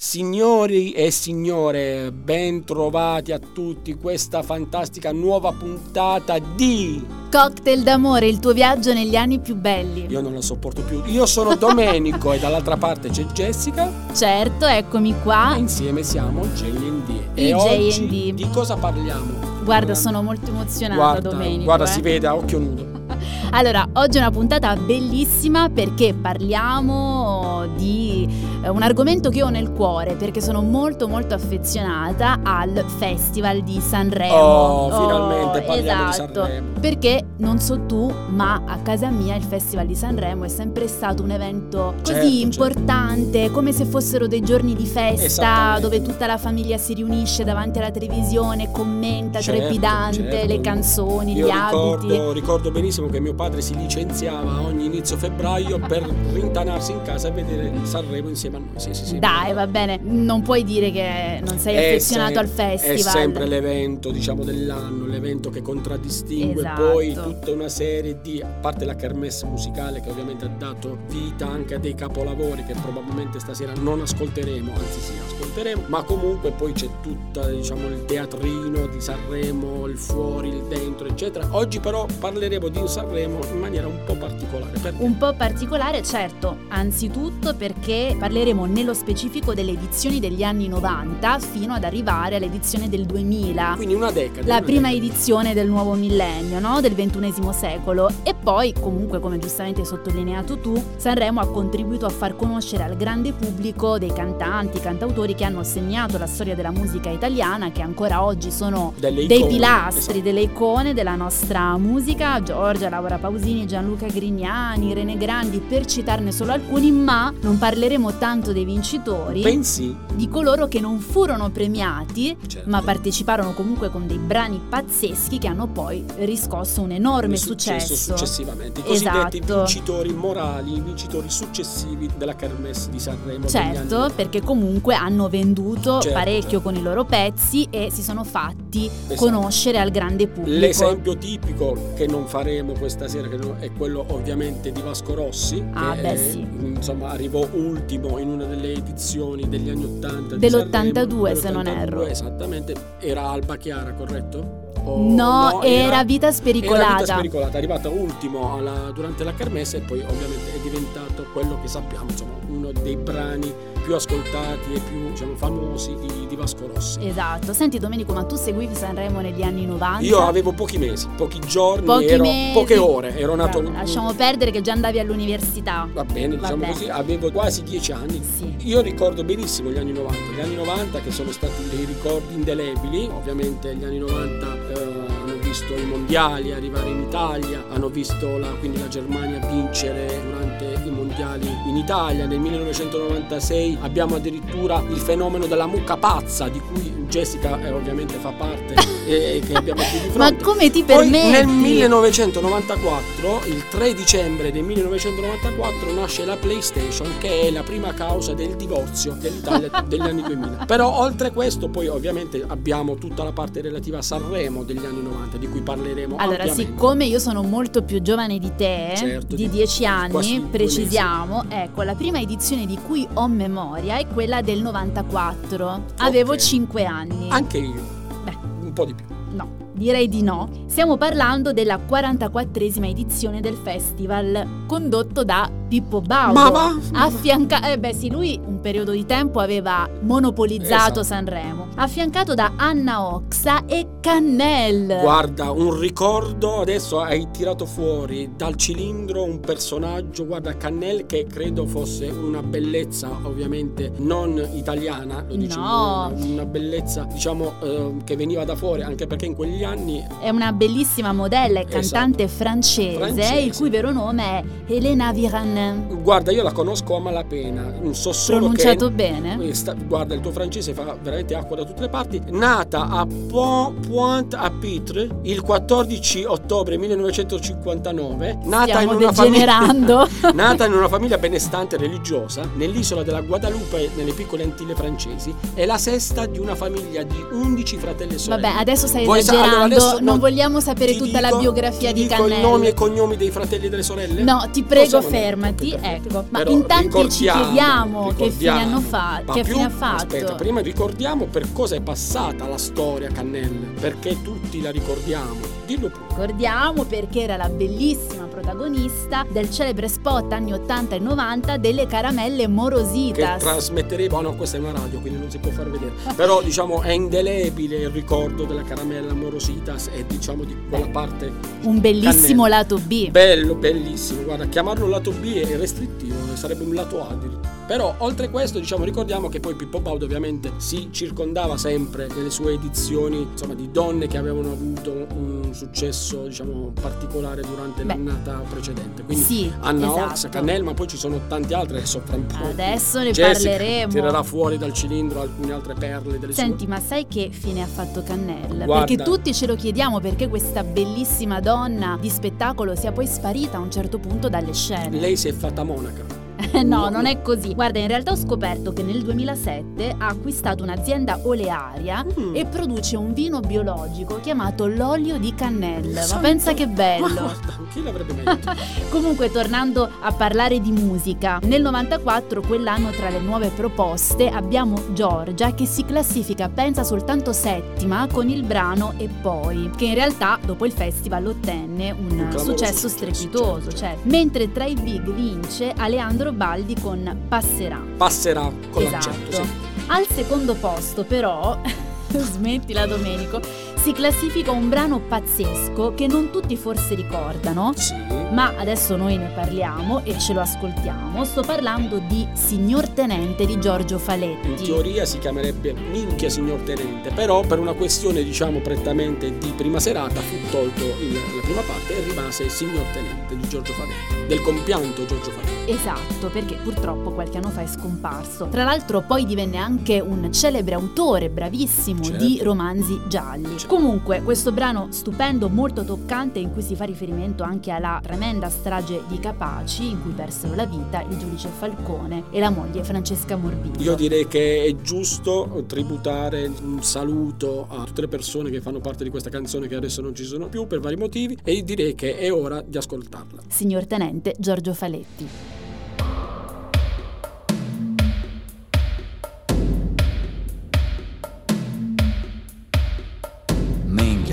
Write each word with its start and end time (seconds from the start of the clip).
Signori 0.00 0.92
e 0.92 1.10
signore, 1.10 2.12
ben 2.12 2.62
trovati 2.62 3.32
a 3.32 3.40
tutti 3.40 3.94
questa 3.94 4.44
fantastica 4.44 5.10
nuova 5.10 5.50
puntata 5.50 6.38
di 6.38 7.04
Cocktail 7.28 7.82
d'amore, 7.82 8.28
il 8.28 8.38
tuo 8.38 8.52
viaggio 8.52 8.92
negli 8.92 9.16
anni 9.16 9.40
più 9.40 9.56
belli. 9.56 10.06
Io 10.08 10.20
non 10.20 10.34
la 10.34 10.40
sopporto 10.40 10.82
più. 10.82 11.02
Io 11.06 11.26
sono 11.26 11.56
Domenico 11.56 12.32
e 12.32 12.38
dall'altra 12.38 12.76
parte 12.76 13.08
c'è 13.08 13.24
Jessica. 13.24 13.92
Certo, 14.14 14.66
eccomi 14.66 15.20
qua. 15.20 15.56
E 15.56 15.58
insieme 15.58 16.04
siamo 16.04 16.46
JD. 16.46 17.30
E 17.34 17.52
oggi 17.54 18.32
di 18.34 18.48
cosa 18.52 18.76
parliamo? 18.76 19.64
Guarda, 19.64 19.96
sono 19.96 20.22
molto 20.22 20.48
emozionata, 20.50 21.00
guarda, 21.00 21.30
Domenico. 21.30 21.64
Guarda, 21.64 21.84
eh. 21.84 21.88
si 21.88 22.00
vede 22.00 22.26
a 22.28 22.36
occhio 22.36 22.58
nudo. 22.60 22.86
Allora, 23.50 23.88
oggi 23.94 24.18
è 24.18 24.20
una 24.20 24.30
puntata 24.30 24.76
bellissima 24.76 25.68
perché 25.70 26.12
parliamo 26.14 27.66
di 27.76 28.28
eh, 28.62 28.68
un 28.68 28.82
argomento 28.82 29.30
che 29.30 29.42
ho 29.42 29.48
nel 29.48 29.72
cuore 29.72 30.14
perché 30.16 30.40
sono 30.42 30.60
molto 30.62 31.08
molto 31.08 31.34
affezionata 31.34 32.40
al 32.42 32.84
Festival 32.98 33.62
di 33.62 33.80
Sanremo. 33.80 34.34
Oh, 34.34 35.00
finalmente 35.02 35.62
parliamo 35.62 36.10
esatto, 36.10 36.26
di 36.26 36.34
Sanremo. 36.46 36.66
Perché 36.78 37.24
non 37.38 37.58
so 37.58 37.80
tu, 37.86 38.12
ma 38.28 38.62
a 38.66 38.78
casa 38.82 39.08
mia 39.08 39.34
il 39.34 39.42
Festival 39.42 39.86
di 39.86 39.94
Sanremo 39.94 40.44
è 40.44 40.48
sempre 40.48 40.86
stato 40.86 41.22
un 41.22 41.30
evento 41.30 41.94
così 42.04 42.12
Certo, 42.12 42.26
importante, 42.42 43.38
certo. 43.38 43.52
come 43.54 43.72
se 43.72 43.86
fossero 43.86 44.26
dei 44.26 44.42
giorni 44.42 44.74
di 44.74 44.86
festa 44.86 45.78
dove 45.80 46.02
tutta 46.02 46.26
la 46.26 46.36
famiglia 46.38 46.76
si 46.76 46.92
riunisce 46.94 47.44
davanti 47.44 47.78
alla 47.78 47.90
televisione, 47.90 48.70
commenta 48.70 49.40
Certo, 49.40 49.60
trepidante 49.60 50.16
certo. 50.30 50.46
le 50.46 50.60
canzoni, 50.60 51.32
Io 51.34 51.46
gli 51.46 51.50
abiti. 51.50 52.06
ricordo, 52.08 52.32
ricordo 52.32 52.70
benissimo 52.70 53.08
che 53.08 53.20
mio 53.20 53.34
padre 53.38 53.60
si 53.62 53.76
licenziava 53.76 54.62
ogni 54.62 54.86
inizio 54.86 55.16
febbraio 55.16 55.78
per 55.78 56.02
rintanarsi 56.32 56.90
in 56.90 57.02
casa 57.02 57.28
e 57.28 57.30
vedere 57.30 57.72
Sanremo 57.84 58.28
insieme 58.28 58.56
a 58.56 58.58
noi. 58.58 58.80
Sì, 58.80 58.92
sì, 58.92 59.04
sì. 59.04 59.18
Dai, 59.20 59.52
va 59.52 59.68
bene, 59.68 60.00
non 60.02 60.42
puoi 60.42 60.64
dire 60.64 60.90
che 60.90 61.40
non 61.46 61.56
sei 61.56 61.76
È 61.76 61.78
affezionato 61.78 62.32
sem- 62.32 62.42
al 62.42 62.48
festival. 62.48 62.96
È 62.96 62.98
sempre 62.98 63.46
l'evento, 63.46 64.10
diciamo, 64.10 64.42
dell'anno, 64.42 65.06
l'evento 65.06 65.50
che 65.50 65.62
contraddistingue 65.62 66.62
Esatto. 66.62 66.82
poi 66.82 67.12
tutta 67.12 67.52
una 67.52 67.68
serie 67.68 68.18
di, 68.20 68.40
a 68.40 68.48
parte 68.60 68.84
la 68.84 68.96
kermesse 68.96 69.46
musicale 69.46 70.00
che 70.00 70.10
ovviamente 70.10 70.44
ha 70.44 70.48
dato 70.48 70.98
vita 71.08 71.46
anche 71.46 71.76
a 71.76 71.78
dei 71.78 71.94
capolavori 71.94 72.64
che 72.64 72.74
probabilmente 72.82 73.38
stasera 73.38 73.72
non 73.74 74.00
ascolteremo, 74.00 74.72
anzi 74.72 75.00
sì, 75.00 75.12
ascolteremo, 75.24 75.84
ma 75.86 76.02
comunque 76.02 76.50
poi 76.50 76.72
c'è 76.72 76.88
tutta, 77.00 77.48
diciamo, 77.48 77.86
il 77.86 78.04
teatrino 78.04 78.88
di 78.88 79.00
Sanremo, 79.00 79.86
il 79.86 79.96
fuori, 79.96 80.48
il 80.48 80.64
dentro, 80.64 81.06
eccetera. 81.06 81.46
Oggi 81.52 81.78
però 81.78 82.04
parleremo 82.18 82.66
di 82.66 82.82
Sanremo 82.84 83.27
in 83.52 83.58
maniera 83.60 83.86
un 83.86 83.98
po' 84.04 84.14
particolare. 84.14 84.78
Perché? 84.78 85.02
Un 85.02 85.16
po' 85.16 85.34
particolare, 85.34 86.02
certo, 86.02 86.56
anzitutto 86.68 87.54
perché 87.54 88.16
parleremo 88.18 88.64
nello 88.64 88.94
specifico 88.94 89.54
delle 89.54 89.72
edizioni 89.72 90.20
degli 90.20 90.42
anni 90.42 90.68
90 90.68 91.38
fino 91.38 91.74
ad 91.74 91.84
arrivare 91.84 92.36
all'edizione 92.36 92.88
del 92.88 93.04
2000. 93.06 93.74
Quindi 93.76 93.94
una 93.94 94.10
decada. 94.10 94.46
La 94.46 94.56
una 94.56 94.62
prima 94.62 94.88
decada. 94.88 95.06
edizione 95.06 95.54
del 95.54 95.68
nuovo 95.68 95.94
millennio, 95.94 96.58
no? 96.60 96.80
del 96.80 96.94
ventunesimo 96.94 97.52
secolo. 97.52 98.10
E 98.22 98.34
poi, 98.34 98.72
comunque, 98.72 99.20
come 99.20 99.38
giustamente 99.38 99.80
hai 99.80 99.86
sottolineato 99.86 100.58
tu, 100.58 100.82
Sanremo 100.96 101.40
ha 101.40 101.48
contribuito 101.48 102.06
a 102.06 102.10
far 102.10 102.36
conoscere 102.36 102.84
al 102.84 102.96
grande 102.96 103.32
pubblico 103.32 103.98
dei 103.98 104.12
cantanti, 104.12 104.80
cantautori 104.80 105.34
che 105.34 105.44
hanno 105.44 105.62
segnato 105.62 106.18
la 106.18 106.26
storia 106.26 106.54
della 106.54 106.70
musica 106.70 107.10
italiana, 107.10 107.70
che 107.70 107.82
ancora 107.82 108.24
oggi 108.24 108.50
sono 108.50 108.92
Delle 108.96 109.26
dei 109.26 109.38
icone, 109.38 109.52
pilastri, 109.52 110.00
esatto. 110.00 110.20
delle 110.20 110.40
icone 110.40 110.94
della 110.94 111.16
nostra 111.16 111.76
musica, 111.76 112.42
Giorgia, 112.42 112.88
Laura 112.88 113.17
Pausini, 113.18 113.66
Gianluca 113.66 114.06
Grignani, 114.06 114.94
Rene 114.94 115.16
Grandi, 115.16 115.58
per 115.58 115.84
citarne 115.86 116.32
solo 116.32 116.52
alcuni, 116.52 116.90
ma 116.92 117.32
non 117.40 117.58
parleremo 117.58 118.16
tanto 118.18 118.52
dei 118.52 118.64
vincitori, 118.64 119.40
Pensi? 119.42 119.94
di 120.14 120.28
coloro 120.28 120.68
che 120.68 120.80
non 120.80 120.98
furono 121.00 121.50
premiati, 121.50 122.36
Certo. 122.46 122.68
ma 122.70 122.80
parteciparono 122.82 123.52
comunque 123.54 123.90
con 123.90 124.06
dei 124.06 124.18
brani 124.18 124.60
pazzeschi 124.68 125.38
che 125.38 125.48
hanno 125.48 125.66
poi 125.66 126.04
riscosso 126.18 126.80
un 126.82 126.92
enorme 126.92 127.34
Il 127.34 127.38
successo 127.40 127.94
successo. 127.94 128.16
successivamente, 128.16 128.80
i 128.80 128.84
cosiddetti 128.84 129.38
Esatto. 129.38 129.56
vincitori 129.56 130.12
morali, 130.12 130.76
i 130.76 130.80
vincitori 130.80 131.28
successivi 131.28 132.08
della 132.16 132.34
Kermesse 132.36 132.90
di 132.90 132.98
Sanremo. 133.00 133.46
Certo, 133.48 134.10
perché 134.14 134.42
comunque 134.42 134.94
hanno 134.94 135.28
venduto 135.28 136.00
Certo, 136.00 136.12
parecchio 136.16 136.40
certo. 136.50 136.60
con 136.62 136.74
i 136.76 136.82
loro 136.82 137.04
pezzi 137.04 137.66
e 137.70 137.90
si 137.90 138.02
sono 138.02 138.22
fatti 138.24 138.67
Esatto. 138.76 139.14
conoscere 139.14 139.78
al 139.78 139.90
grande 139.90 140.26
pubblico. 140.28 140.58
L'esempio 140.58 141.16
tipico 141.16 141.92
che 141.94 142.06
non 142.06 142.26
faremo 142.26 142.72
questa 142.74 143.08
sera 143.08 143.26
che 143.28 143.36
no- 143.36 143.56
è 143.58 143.70
quello 143.72 144.04
ovviamente 144.08 144.70
di 144.70 144.80
Vasco 144.82 145.14
Rossi, 145.14 145.64
Ah, 145.72 145.94
che 145.94 146.00
beh, 146.02 146.12
eh, 146.12 146.16
sì. 146.16 146.46
insomma 146.62 147.08
arrivò 147.08 147.46
ultimo 147.52 148.18
in 148.18 148.28
una 148.28 148.44
delle 148.44 148.72
edizioni 148.74 149.48
degli 149.48 149.70
anni 149.70 149.84
80 149.84 150.34
di 150.36 150.40
Dell'82, 150.40 151.34
Sanremo, 151.34 151.34
se 151.34 151.50
non 151.50 151.62
dell'82, 151.64 151.80
erro. 151.80 152.06
Esattamente, 152.06 152.74
era 153.00 153.28
Alba 153.30 153.56
Chiara, 153.56 153.92
corretto? 153.94 154.66
O- 154.84 155.02
No, 155.12 155.60
era 155.62 156.04
Vita 156.04 156.26
Era 156.26 156.34
Spericolata. 156.34 156.96
vita 157.00 157.12
spericolata, 157.14 157.54
è 157.54 157.56
arrivata 157.58 157.88
ultimo 157.88 158.54
alla- 158.56 158.90
durante 158.94 159.24
la 159.24 159.32
kermesse 159.34 159.78
e 159.78 159.80
poi 159.80 160.00
ovviamente 160.00 160.54
è 160.54 160.58
diventato 160.62 161.26
quello 161.32 161.58
che 161.60 161.68
sappiamo, 161.68 162.10
insomma, 162.10 162.32
uno 162.48 162.70
dei 162.72 162.96
brani 162.96 163.52
più 163.88 163.96
ascoltati 163.96 164.74
e 164.74 164.80
più 164.80 165.08
diciamo, 165.08 165.34
famosi 165.34 165.96
di, 165.98 166.26
di 166.28 166.36
Vasco 166.36 166.70
Rossi. 166.70 166.98
Esatto. 167.06 167.54
Senti 167.54 167.78
Domenico, 167.78 168.12
ma 168.12 168.22
tu 168.24 168.36
seguivi 168.36 168.74
Sanremo 168.74 169.22
negli 169.22 169.40
anni 169.40 169.64
90? 169.64 170.04
Io 170.04 170.18
avevo 170.20 170.52
pochi 170.52 170.76
mesi, 170.76 171.08
pochi 171.16 171.38
giorni, 171.40 171.86
Pochi 171.86 172.04
ero- 172.04 172.22
mesi. 172.22 172.52
poche 172.52 172.76
ore, 172.76 173.16
ero 173.16 173.34
nato... 173.34 173.62
Vabbè, 173.62 173.74
Lasciamo 173.78 174.12
perdere 174.12 174.50
che 174.50 174.60
già 174.60 174.72
andavi 174.72 174.98
all'università. 174.98 175.88
Va 175.90 176.04
bene, 176.04 176.36
Va 176.36 176.42
diciamo 176.42 176.56
bene. 176.58 176.72
così, 176.74 176.88
avevo 176.90 177.32
quasi 177.32 177.62
dieci 177.62 177.92
anni. 177.92 178.20
Sì. 178.22 178.54
Io 178.64 178.82
ricordo 178.82 179.24
benissimo 179.24 179.70
gli 179.70 179.78
anni 179.78 179.92
90, 179.92 180.18
gli 180.36 180.40
anni 180.40 180.54
90 180.56 181.00
che 181.00 181.10
sono 181.10 181.32
stati 181.32 181.66
dei 181.70 181.86
ricordi 181.86 182.34
indelebili, 182.34 183.06
ovviamente 183.10 183.74
gli 183.74 183.84
anni 183.84 183.98
90 184.00 184.46
eh, 184.74 185.07
visto 185.48 185.74
i 185.74 185.86
mondiali 185.86 186.52
arrivare 186.52 186.90
in 186.90 187.00
Italia, 187.00 187.64
hanno 187.70 187.88
visto 187.88 188.36
la, 188.36 188.50
quindi 188.58 188.78
la 188.78 188.88
Germania 188.88 189.38
vincere 189.46 190.20
durante 190.22 190.78
i 190.84 190.90
mondiali 190.90 191.48
in 191.66 191.76
Italia, 191.76 192.26
nel 192.26 192.38
1996 192.38 193.78
abbiamo 193.80 194.16
addirittura 194.16 194.82
il 194.90 194.98
fenomeno 194.98 195.46
della 195.46 195.66
mucca 195.66 195.96
pazza 195.96 196.50
di 196.50 196.60
cui 196.60 196.97
Jessica 197.08 197.60
eh, 197.60 197.70
ovviamente 197.72 198.14
fa 198.18 198.30
parte 198.32 198.74
e 199.06 199.40
che 199.44 199.54
abbiamo 199.54 199.80
qui 199.82 200.00
di 200.00 200.06
Ma 200.18 200.26
fronte. 200.26 200.44
come 200.44 200.70
ti 200.70 200.82
Poi 200.84 200.96
permetti? 201.08 201.30
nel 201.30 201.46
1994, 201.46 203.40
il 203.46 203.64
3 203.68 203.94
dicembre 203.94 204.52
del 204.52 204.62
1994, 204.62 205.92
nasce 205.92 206.24
la 206.24 206.36
PlayStation, 206.36 207.08
che 207.18 207.42
è 207.42 207.50
la 207.50 207.62
prima 207.62 207.92
causa 207.94 208.34
del 208.34 208.54
divorzio 208.56 209.12
dell'Italia 209.18 209.68
degli 209.88 210.00
anni 210.00 210.22
2000. 210.22 210.64
Però 210.66 211.00
oltre 211.00 211.32
questo, 211.32 211.68
poi 211.68 211.88
ovviamente 211.88 212.44
abbiamo 212.46 212.96
tutta 212.96 213.24
la 213.24 213.32
parte 213.32 213.60
relativa 213.60 213.98
a 213.98 214.02
Sanremo 214.02 214.62
degli 214.64 214.84
anni 214.84 215.02
90, 215.02 215.36
di 215.38 215.48
cui 215.48 215.60
parleremo 215.60 216.16
Allora, 216.16 216.42
ampiamente. 216.42 216.72
siccome 216.72 217.04
io 217.06 217.18
sono 217.18 217.42
molto 217.42 217.82
più 217.82 218.02
giovane 218.02 218.38
di 218.38 218.52
te, 218.56 218.92
Certo, 218.96 219.34
di 219.34 219.48
di 219.48 219.50
10 219.50 219.84
quasi 220.10 220.34
anni, 220.34 220.46
precisiamo, 220.50 221.44
ecco, 221.48 221.82
la 221.82 221.94
prima 221.94 222.20
edizione 222.20 222.66
di 222.66 222.78
cui 222.86 223.06
ho 223.14 223.26
memoria 223.28 223.96
è 223.96 224.06
quella 224.12 224.42
del 224.42 224.60
94. 224.60 225.82
Avevo 225.98 226.32
Ok. 226.32 226.38
5 226.38 226.84
anni. 226.84 226.97
Anche 227.30 227.58
io, 227.58 227.82
Beh, 228.24 228.36
un 228.62 228.72
po' 228.72 228.84
di 228.84 228.94
più. 228.94 229.04
no, 229.32 229.48
direi 229.72 230.08
di 230.08 230.22
no. 230.22 230.48
Stiamo 230.66 230.96
parlando 230.96 231.52
della 231.52 231.76
44esima 231.78 232.86
edizione 232.86 233.40
del 233.40 233.54
festival, 233.56 234.64
condotto 234.66 235.24
da 235.24 235.50
Pippo 235.68 236.00
Baudo. 236.00 236.32
Ma 236.32 236.50
va? 236.50 236.76
Affianca- 236.94 237.70
eh 237.70 237.78
beh 237.78 237.92
sì, 237.94 238.10
lui 238.10 238.40
un 238.44 238.60
periodo 238.60 238.92
di 238.92 239.04
tempo 239.04 239.38
aveva 239.40 239.88
monopolizzato 240.00 241.00
Esatto. 241.00 241.02
Sanremo. 241.02 241.66
Affiancato 241.76 242.34
da 242.34 242.52
Anna 242.56 243.06
Oxa 243.06 243.66
e 243.66 243.86
Cannel. 244.00 244.98
Guarda, 245.00 245.50
un 245.50 245.78
ricordo, 245.78 246.60
adesso 246.60 247.00
hai 247.00 247.28
tirato 247.30 247.66
fuori 247.66 248.32
dal 248.36 248.56
cilindro 248.56 249.22
un 249.24 249.40
personaggio, 249.40 250.24
guarda 250.26 250.56
Cannel 250.56 251.04
che 251.06 251.26
credo 251.30 251.66
fosse 251.66 252.06
una 252.08 252.42
bellezza 252.42 253.10
ovviamente 253.24 253.92
non 253.98 254.42
italiana, 254.54 255.24
lo 255.28 255.36
dicevo, 255.36 255.60
No. 255.62 256.12
una, 256.14 256.24
una 256.24 256.44
bellezza 256.46 257.02
diciamo 257.04 257.52
eh, 257.62 257.94
che 258.04 258.16
veniva 258.16 258.44
da 258.44 258.56
fuori, 258.56 258.82
anche 258.82 259.06
perché 259.06 259.26
in 259.26 259.34
quegli 259.34 259.62
anni 259.64 260.04
È 260.20 260.30
una 260.30 260.52
bellissima 260.52 261.12
modella 261.12 261.60
e 261.60 261.66
Esatto. 261.68 261.80
cantante 261.80 262.28
francese, 262.28 262.96
Francese. 262.96 263.34
il 263.40 263.54
cui 263.56 263.68
vero 263.70 263.92
nome 263.92 264.22
è 264.24 264.44
Elena 264.72 265.12
Viran. 265.12 265.56
Guarda, 266.02 266.32
io 266.32 266.42
la 266.42 266.52
conosco 266.52 266.96
a 266.96 267.00
malapena, 267.00 267.72
so 267.92 268.12
solo 268.12 268.38
Pronunciato 268.38 268.88
che 268.88 268.94
bene? 268.94 269.54
Sta- 269.54 269.74
guarda, 269.74 270.14
il 270.14 270.20
tuo 270.20 270.30
francese 270.32 270.72
fa 270.72 270.96
veramente 271.00 271.34
acqua 271.34 271.56
da 271.56 271.64
tutte 271.64 271.82
le 271.82 271.88
parti. 271.88 272.20
Nata 272.30 272.88
a 272.88 273.06
Pointe-à-Pitre 273.06 275.08
il 275.22 275.40
14 275.42 276.24
ottobre 276.24 276.76
1959, 276.78 278.38
nata 278.44 278.80
in, 278.80 278.88
una 278.88 279.12
famiglia, 279.12 279.58
degenerando. 279.58 280.08
nata 280.34 280.66
in 280.66 280.72
una 280.72 280.88
famiglia 280.88 281.18
benestante 281.18 281.76
e 281.76 281.78
religiosa 281.78 282.48
nell'isola 282.54 283.02
della 283.02 283.20
Guadalupe, 283.20 283.90
nelle 283.96 284.12
piccole 284.12 284.44
Antille 284.44 284.74
francesi, 284.74 285.34
è 285.54 285.64
la 285.66 285.78
sesta 285.78 286.26
di 286.26 286.38
una 286.38 286.54
famiglia 286.54 287.02
di 287.02 287.22
11 287.30 287.76
fratelli 287.76 288.14
e 288.14 288.18
sorelle. 288.18 288.42
Vabbè, 288.42 288.60
adesso 288.60 288.86
stai 288.86 289.04
Vuoi 289.04 289.22
sa- 289.22 289.32
esagerando, 289.32 289.64
allora 289.64 289.74
adesso 289.74 289.94
non 290.04 290.14
no, 290.14 290.18
vogliamo 290.20 290.60
sapere 290.60 290.96
tutta 290.96 291.20
la 291.20 291.28
dico- 291.28 291.40
biografia 291.40 291.88
ti 291.88 291.94
di 291.94 292.02
dico 292.02 292.14
Cannella. 292.14 292.36
i 292.38 292.42
nomi 292.42 292.66
e 292.68 292.74
cognomi 292.74 293.16
dei 293.16 293.30
fratelli 293.30 293.66
e 293.66 293.68
delle 293.68 293.82
sorelle? 293.82 294.22
No, 294.22 294.48
ti 294.52 294.62
prego, 294.62 294.98
Possiamo- 295.00 295.08
fermati. 295.56 295.86
ecco. 296.08 296.24
Ma 296.30 296.38
Però 296.38 296.50
in 296.50 296.66
tanti 296.66 296.82
ci 297.10 297.24
ricordiamo- 297.24 297.42
chiediamo 297.44 298.12
che 298.16 298.30
fine 298.30 298.50
hanno 298.50 298.80
fa- 298.80 299.22
che 299.32 299.42
più- 299.42 299.52
fine 299.52 299.64
ha 299.64 299.70
fatto. 299.70 299.96
Aspetta, 300.04 300.34
prima 300.34 300.60
ricordiamo 300.60 301.26
per 301.26 301.52
cosa 301.52 301.76
è 301.76 301.80
passata 301.80 302.46
la 302.46 302.58
storia 302.58 303.08
Cannella, 303.10 303.68
perché 303.80 304.20
tutti 304.22 304.60
la 304.60 304.70
ricordiamo. 304.70 305.56
Dillo 305.66 305.88
pure. 305.90 306.06
Ricordiamo 306.26 306.84
perché 306.84 307.22
era 307.22 307.36
la 307.36 307.48
bellissima 307.48 308.24
protagonista 308.24 309.24
del 309.30 309.50
celebre 309.50 309.88
spot 309.88 310.32
anni 310.32 310.52
80 310.52 310.96
e 310.96 310.98
90 310.98 311.56
delle 311.58 311.86
caramelle 311.86 312.42
Che 312.42 312.48
Morositas. 312.48 313.40
trasmetteremo, 313.40 314.16
oh 314.16 314.20
no, 314.22 314.34
questa 314.34 314.56
è 314.56 314.60
una 314.60 314.72
radio, 314.72 314.98
quindi 315.00 315.18
non 315.18 315.30
si 315.30 315.38
può 315.38 315.50
far 315.50 315.70
vedere. 315.70 315.92
Però 316.16 316.42
diciamo 316.42 316.80
è 316.82 316.90
indelebile 316.92 317.76
il 317.76 317.90
ricordo 317.90 318.44
della 318.44 318.62
caramella 318.62 319.12
Morositas 319.14 319.88
e 319.94 320.04
diciamo 320.06 320.44
di 320.44 320.56
quella 320.68 320.86
parte 320.88 321.30
Un 321.62 321.80
bellissimo 321.80 322.42
Cannella. 322.44 322.56
lato 322.62 322.78
B. 322.78 323.10
Bello, 323.10 323.54
bellissimo. 323.54 324.22
Guarda, 324.22 324.46
chiamarlo 324.46 324.86
lato 324.88 325.10
B 325.12 325.37
è 325.42 325.56
restrittivo, 325.56 326.36
sarebbe 326.36 326.64
un 326.64 326.74
lato 326.74 327.02
A. 327.06 327.10
addirittura. 327.10 327.57
Però, 327.68 327.94
oltre 327.98 328.30
questo, 328.30 328.58
diciamo, 328.58 328.82
ricordiamo 328.84 329.28
che 329.28 329.40
poi 329.40 329.54
Pippo 329.54 329.78
Baudo 329.78 330.06
ovviamente 330.06 330.52
si 330.56 330.88
circondava 330.90 331.58
sempre 331.58 332.06
nelle 332.08 332.30
sue 332.30 332.54
edizioni, 332.54 333.28
insomma, 333.30 333.52
di 333.52 333.70
donne 333.70 334.06
che 334.06 334.16
avevano 334.16 334.52
avuto 334.52 335.06
un 335.14 335.50
successo, 335.52 336.26
diciamo, 336.28 336.72
particolare 336.80 337.42
durante 337.42 337.82
Beh. 337.82 337.92
l'annata 337.94 338.42
precedente. 338.48 339.02
Quindi 339.02 339.22
Sì, 339.22 339.52
Anna 339.60 339.86
esatto. 339.86 340.00
Orsa, 340.10 340.28
Cannella, 340.30 340.64
ma 340.64 340.72
poi 340.72 340.86
ci 340.86 340.96
sono 340.96 341.20
adesso 341.28 342.00
fra 342.02 342.16
un 342.16 342.24
po'. 342.24 342.46
Adesso 342.48 343.00
ne 343.00 343.10
Jessica 343.10 343.50
parleremo. 343.50 343.92
tirerà 343.92 344.22
fuori 344.22 344.56
dal 344.56 344.72
cilindro 344.72 345.20
alcune 345.20 345.52
altre 345.52 345.74
perle 345.74 346.18
delle 346.18 346.32
Senti, 346.32 346.60
sue. 346.64 346.68
ma 346.68 346.80
sai 346.80 347.06
che 347.06 347.28
fine 347.30 347.62
ha 347.62 347.66
fatto 347.66 348.02
Cannella? 348.02 348.64
Guarda. 348.64 348.86
Perché 348.86 349.02
tutti 349.02 349.34
ce 349.34 349.46
lo 349.46 349.54
chiediamo 349.56 350.00
perché 350.00 350.28
questa 350.28 350.64
bellissima 350.64 351.40
donna 351.40 351.98
di 352.00 352.08
spettacolo 352.08 352.74
sia 352.74 352.92
poi 352.92 353.06
sparita 353.06 353.58
a 353.58 353.60
un 353.60 353.70
certo 353.70 353.98
punto 353.98 354.30
dalle 354.30 354.54
scene. 354.54 354.98
Lei 354.98 355.16
si 355.18 355.28
è 355.28 355.32
fatta 355.34 355.64
monaca. 355.64 356.17
No, 356.64 356.88
non 356.88 357.06
è 357.06 357.20
così. 357.22 357.54
Guarda, 357.54 357.78
in 357.78 357.88
realtà 357.88 358.12
ho 358.12 358.16
scoperto 358.16 358.72
che 358.72 358.82
nel 358.82 359.02
2007 359.02 359.94
ha 359.98 360.06
acquistato 360.06 360.62
un'azienda 360.62 361.20
olearia 361.24 362.04
Mm. 362.18 362.34
e 362.36 362.44
produce 362.46 362.96
un 362.96 363.12
vino 363.12 363.40
biologico 363.40 364.20
chiamato 364.20 364.66
l'olio 364.66 365.18
di 365.18 365.34
cannella. 365.34 366.06
Ma 366.10 366.16
pensa 366.18 366.54
che 366.54 366.66
bello! 366.66 367.06
Ma 367.06 367.12
guarda, 367.20 367.58
chi 367.72 367.82
l'avrebbe 367.82 368.12
mai 368.14 368.24
detto? 368.36 368.52
Comunque, 368.90 369.30
tornando 369.30 369.88
a 370.00 370.12
parlare 370.12 370.60
di 370.60 370.70
musica, 370.72 371.38
nel 371.42 371.62
94, 371.62 372.40
quell'anno, 372.42 372.90
tra 372.90 373.08
le 373.10 373.18
nuove 373.20 373.48
proposte, 373.48 374.28
abbiamo 374.28 374.76
Giorgia 374.92 375.52
che 375.54 375.66
si 375.66 375.84
classifica, 375.84 376.48
pensa 376.48 376.84
soltanto 376.84 377.32
settima 377.32 378.06
con 378.10 378.28
il 378.28 378.42
brano 378.44 378.94
E 378.96 379.08
poi, 379.08 379.70
che 379.76 379.86
in 379.86 379.94
realtà 379.94 380.38
dopo 380.44 380.64
il 380.66 380.72
festival 380.72 381.26
ottenne 381.26 381.90
un, 381.90 382.28
Un 382.32 382.38
successo 382.38 382.88
strepitoso. 382.88 383.70
certo, 383.70 383.76
Cioè, 383.76 383.96
mentre 384.04 384.50
tra 384.52 384.64
i 384.64 384.74
big 384.74 385.12
vince 385.12 385.72
Aleandro 385.76 386.27
Baldi 386.32 386.74
con 386.80 387.24
Passerà. 387.28 387.80
Passerà 387.96 388.50
con 388.70 388.82
Esatto. 388.82 389.08
l'accento, 389.08 389.32
sì. 389.32 389.42
Al 389.86 390.06
secondo 390.06 390.54
posto, 390.54 391.04
però, 391.04 391.58
smettila 392.10 392.86
Domenico, 392.86 393.40
si 393.88 393.94
classifica 393.94 394.50
un 394.50 394.68
brano 394.68 394.98
pazzesco 395.00 395.94
che 395.94 396.06
non 396.06 396.30
tutti 396.30 396.56
forse 396.56 396.94
ricordano. 396.94 397.72
Sì. 397.74 397.94
Ma 398.32 398.52
adesso 398.58 398.96
noi 398.96 399.16
ne 399.16 399.30
parliamo 399.34 400.04
e 400.04 400.18
ce 400.18 400.34
lo 400.34 400.40
ascoltiamo. 400.40 401.24
Sto 401.24 401.40
parlando 401.40 401.96
di 402.06 402.28
Signor 402.34 402.86
Tenente 402.90 403.46
di 403.46 403.58
Giorgio 403.58 403.94
In 403.94 404.00
Faletti. 404.00 404.64
teoria 404.64 405.06
si 405.06 405.18
chiamerebbe 405.18 405.72
Minchia 405.72 406.28
signor 406.28 406.60
tenente, 406.60 407.10
però 407.14 407.40
per 407.40 407.58
una 407.58 407.72
questione 407.72 408.22
diciamo 408.22 408.58
prettamente 408.58 409.38
di 409.38 409.50
prima 409.56 409.80
serata 409.80 410.20
fu 410.20 410.36
tolto 410.50 410.84
il- 410.84 411.14
la 411.14 411.40
prima 411.42 411.62
parte 411.62 411.96
e 411.96 412.06
rimase 412.06 412.50
signor 412.50 412.84
tenente 412.92 413.34
di 413.38 413.48
Giorgio 413.48 413.72
Faletti, 413.72 414.26
del 414.28 414.42
compianto 414.42 415.06
Giorgio 415.06 415.30
Faletti. 415.30 415.70
Esatto, 415.72 416.28
perché 416.30 416.56
purtroppo 416.62 417.10
qualche 417.12 417.38
anno 417.38 417.48
fa 417.48 417.62
è 417.62 417.66
scomparso. 417.66 418.48
Tra 418.50 418.64
l'altro 418.64 419.00
poi 419.06 419.24
divenne 419.24 419.56
anche 419.56 420.00
un 420.00 420.30
celebre 420.32 420.74
autore, 420.74 421.30
bravissimo, 421.30 422.02
Certo. 422.02 422.24
di 422.24 422.40
romanzi 422.42 423.00
gialli. 423.08 423.56
Certo. 423.58 423.74
Comunque, 423.78 424.22
questo 424.22 424.50
brano 424.50 424.88
stupendo, 424.90 425.48
molto 425.48 425.84
toccante, 425.84 426.40
in 426.40 426.52
cui 426.52 426.62
si 426.62 426.74
fa 426.74 426.82
riferimento 426.82 427.44
anche 427.44 427.70
alla 427.70 428.00
tremenda 428.02 428.48
strage 428.48 429.02
di 429.06 429.20
Capaci, 429.20 429.90
in 429.90 430.02
cui 430.02 430.10
persero 430.10 430.56
la 430.56 430.66
vita 430.66 431.00
il 431.02 431.16
giudice 431.16 431.46
Falcone 431.46 432.24
e 432.32 432.40
la 432.40 432.50
moglie 432.50 432.82
Francesca 432.82 433.36
Morbido. 433.36 433.80
Io 433.80 433.94
direi 433.94 434.26
che 434.26 434.64
è 434.64 434.74
giusto 434.82 435.62
tributare 435.68 436.50
un 436.60 436.82
saluto 436.82 437.68
a 437.68 437.84
tutte 437.84 438.00
le 438.00 438.08
persone 438.08 438.50
che 438.50 438.60
fanno 438.60 438.80
parte 438.80 439.04
di 439.04 439.10
questa 439.10 439.30
canzone 439.30 439.68
che 439.68 439.76
adesso 439.76 440.02
non 440.02 440.12
ci 440.12 440.24
sono 440.24 440.48
più 440.48 440.66
per 440.66 440.80
vari 440.80 440.96
motivi 440.96 441.38
e 441.44 441.62
direi 441.62 441.94
che 441.94 442.18
è 442.18 442.32
ora 442.32 442.60
di 442.60 442.76
ascoltarla. 442.76 443.42
Signor 443.46 443.86
Tenente 443.86 444.34
Giorgio 444.40 444.74
Faletti. 444.74 445.57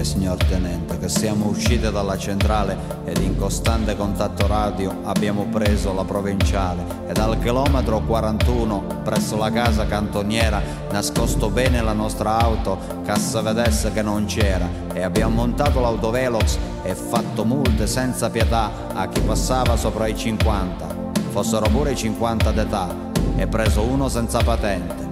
Signor 0.05 0.37
tenente, 0.37 0.99
che 0.99 1.09
siamo 1.09 1.47
usciti 1.47 1.89
dalla 1.89 2.17
centrale 2.17 2.77
ed 3.05 3.17
in 3.17 3.37
costante 3.37 3.97
contatto 3.97 4.45
radio 4.45 4.99
abbiamo 5.03 5.45
preso 5.45 5.93
la 5.93 6.05
provinciale. 6.05 6.83
E 7.07 7.13
dal 7.13 7.39
chilometro 7.39 7.99
41 8.01 9.01
presso 9.03 9.35
la 9.35 9.51
casa 9.51 9.85
cantoniera 9.87 10.61
nascosto 10.91 11.49
bene 11.49 11.81
la 11.81 11.93
nostra 11.93 12.37
auto 12.37 12.77
si 13.15 13.41
vedesse 13.41 13.91
che 13.91 14.03
non 14.03 14.25
c'era. 14.25 14.67
E 14.93 15.01
abbiamo 15.01 15.35
montato 15.35 15.79
l'autovelox 15.79 16.57
e 16.83 16.93
fatto 16.93 17.43
multe 17.43 17.87
senza 17.87 18.29
pietà 18.29 18.71
a 18.93 19.07
chi 19.09 19.19
passava 19.21 19.75
sopra 19.75 20.07
i 20.07 20.15
50, 20.15 20.87
fossero 21.29 21.67
pure 21.69 21.91
i 21.91 21.95
50 21.95 22.51
d'età. 22.51 22.95
E 23.37 23.47
preso 23.47 23.81
uno 23.81 24.07
senza 24.07 24.39
patente. 24.43 25.04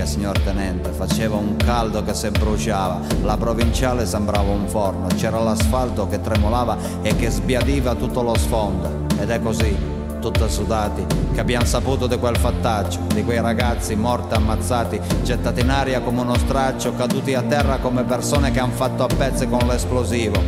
Minchia, 0.00 0.06
signor 0.06 0.38
tenente, 0.38 0.90
faceva 0.92 1.36
un 1.36 1.56
caldo 1.56 2.02
che 2.02 2.14
se 2.14 2.30
bruciava, 2.30 3.00
la 3.22 3.36
provinciale 3.36 4.06
sembrava 4.06 4.50
un 4.50 4.66
forno, 4.66 5.06
c'era 5.14 5.38
l'asfalto 5.40 6.08
che 6.08 6.20
tremolava 6.20 6.76
e 7.02 7.14
che 7.16 7.28
sbiadiva 7.28 7.94
tutto 7.94 8.22
lo 8.22 8.36
sfondo. 8.36 9.06
Ed 9.18 9.28
è 9.30 9.40
così, 9.40 9.76
tutti 10.20 10.48
sudati, 10.48 11.04
che 11.34 11.40
abbiamo 11.40 11.66
saputo 11.66 12.06
di 12.06 12.18
quel 12.18 12.36
fattaccio, 12.36 13.00
di 13.12 13.24
quei 13.24 13.40
ragazzi 13.40 13.94
morti 13.94 14.34
ammazzati, 14.34 15.00
gettati 15.22 15.60
in 15.60 15.70
aria 15.70 16.00
come 16.00 16.20
uno 16.22 16.36
straccio, 16.36 16.94
caduti 16.94 17.34
a 17.34 17.42
terra 17.42 17.76
come 17.78 18.04
persone 18.04 18.50
che 18.50 18.60
hanno 18.60 18.72
fatto 18.72 19.04
a 19.04 19.08
pezzi 19.14 19.48
con 19.48 19.66
l'esplosivo, 19.66 20.40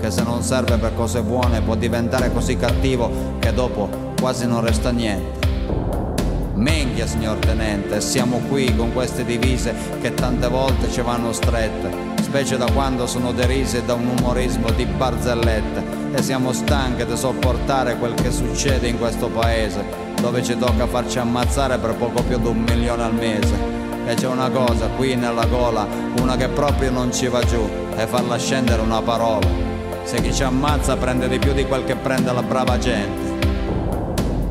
che 0.00 0.10
se 0.10 0.22
non 0.22 0.42
serve 0.42 0.76
per 0.76 0.94
cose 0.94 1.22
buone 1.22 1.62
può 1.62 1.74
diventare 1.74 2.30
così 2.32 2.56
cattivo 2.56 3.36
che 3.38 3.54
dopo 3.54 3.88
quasi 4.20 4.46
non 4.46 4.60
resta 4.60 4.90
niente. 4.90 5.47
Minchia, 6.58 7.06
signor 7.06 7.38
tenente, 7.38 8.00
siamo 8.00 8.40
qui 8.48 8.74
con 8.74 8.92
queste 8.92 9.24
divise 9.24 9.72
che 10.00 10.12
tante 10.12 10.48
volte 10.48 10.90
ci 10.90 11.00
vanno 11.02 11.32
strette, 11.32 11.88
specie 12.20 12.56
da 12.56 12.68
quando 12.72 13.06
sono 13.06 13.30
derise 13.32 13.84
da 13.84 13.94
un 13.94 14.08
umorismo 14.18 14.68
di 14.72 14.84
barzellette 14.84 16.16
e 16.16 16.20
siamo 16.20 16.52
stanche 16.52 17.06
di 17.06 17.16
sopportare 17.16 17.96
quel 17.96 18.14
che 18.14 18.32
succede 18.32 18.88
in 18.88 18.98
questo 18.98 19.28
paese, 19.28 19.84
dove 20.20 20.42
ci 20.42 20.58
tocca 20.58 20.88
farci 20.88 21.20
ammazzare 21.20 21.78
per 21.78 21.94
poco 21.94 22.24
più 22.24 22.40
di 22.40 22.48
un 22.48 22.64
milione 22.68 23.04
al 23.04 23.14
mese. 23.14 23.54
E 24.04 24.14
c'è 24.14 24.26
una 24.26 24.50
cosa 24.50 24.88
qui 24.88 25.14
nella 25.14 25.46
gola, 25.46 25.86
una 26.20 26.34
che 26.34 26.48
proprio 26.48 26.90
non 26.90 27.12
ci 27.12 27.28
va 27.28 27.40
giù, 27.44 27.70
e 27.96 28.04
farla 28.08 28.36
scendere 28.36 28.82
una 28.82 29.00
parola. 29.00 29.46
Se 30.02 30.20
chi 30.20 30.34
ci 30.34 30.42
ammazza 30.42 30.96
prende 30.96 31.28
di 31.28 31.38
più 31.38 31.52
di 31.52 31.64
quel 31.66 31.84
che 31.84 31.94
prende 31.94 32.32
la 32.32 32.42
brava 32.42 32.78
gente. 32.78 33.27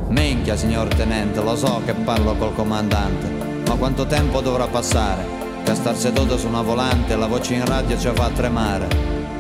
Minchia, 0.09 0.55
signor 0.55 0.87
tenente, 0.87 1.41
lo 1.41 1.57
so 1.57 1.81
che 1.85 1.93
parlo 1.93 2.33
col 2.35 2.55
comandante, 2.55 3.27
ma 3.67 3.75
quanto 3.75 4.05
tempo 4.05 4.39
dovrà 4.39 4.65
passare? 4.65 5.25
Che 5.65 5.75
star 5.75 5.97
seduto 5.97 6.37
su 6.37 6.47
una 6.47 6.61
volante 6.61 7.17
la 7.17 7.27
voce 7.27 7.55
in 7.55 7.65
radio 7.65 7.99
ci 7.99 8.09
fa 8.13 8.29
tremare. 8.29 8.87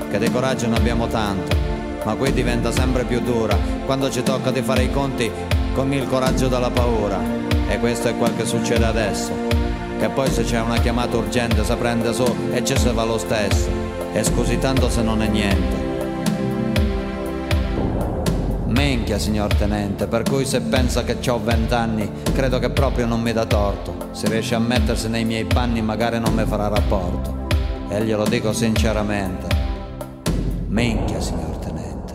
Che 0.09 0.19
di 0.19 0.29
coraggio 0.29 0.67
ne 0.67 0.75
abbiamo 0.75 1.07
tanto, 1.07 1.55
ma 2.03 2.15
qui 2.15 2.33
diventa 2.33 2.73
sempre 2.73 3.05
più 3.05 3.21
dura 3.21 3.57
quando 3.85 4.09
ci 4.09 4.21
tocca 4.23 4.51
di 4.51 4.61
fare 4.61 4.83
i 4.83 4.91
conti 4.91 5.31
con 5.73 5.93
il 5.93 6.05
coraggio 6.05 6.49
della 6.49 6.69
paura. 6.69 7.17
E 7.69 7.79
questo 7.79 8.09
è 8.09 8.17
quel 8.17 8.35
che 8.35 8.45
succede 8.45 8.85
adesso. 8.85 9.31
Che 9.97 10.09
poi 10.09 10.29
se 10.29 10.43
c'è 10.43 10.59
una 10.59 10.79
chiamata 10.79 11.15
urgente 11.15 11.63
si 11.63 11.75
prende 11.75 12.11
su 12.11 12.25
e 12.51 12.63
ci 12.65 12.77
si 12.77 12.89
va 12.89 13.05
lo 13.05 13.17
stesso. 13.17 13.69
E 14.11 14.21
scusi 14.21 14.59
tanto 14.59 14.89
se 14.89 15.01
non 15.01 15.21
è 15.21 15.27
niente. 15.27 15.76
Minchia, 18.77 19.17
signor 19.17 19.55
tenente, 19.55 20.05
per 20.05 20.21
cui 20.21 20.45
se 20.45 20.61
pensa 20.61 21.03
che 21.03 21.17
ho 21.31 21.39
vent'anni, 21.39 22.07
credo 22.31 22.59
che 22.59 22.69
proprio 22.69 23.07
non 23.07 23.21
mi 23.21 23.33
dà 23.33 23.43
torto. 23.43 24.09
Se 24.11 24.29
riesce 24.29 24.53
a 24.53 24.59
mettersi 24.59 25.09
nei 25.09 25.25
miei 25.25 25.45
panni, 25.45 25.81
magari 25.81 26.19
non 26.19 26.35
mi 26.35 26.45
farà 26.45 26.67
rapporto. 26.67 27.47
E 27.89 28.03
glielo 28.03 28.25
dico 28.25 28.53
sinceramente. 28.53 29.47
Minchia, 30.67 31.19
signor 31.19 31.57
tenente. 31.57 32.13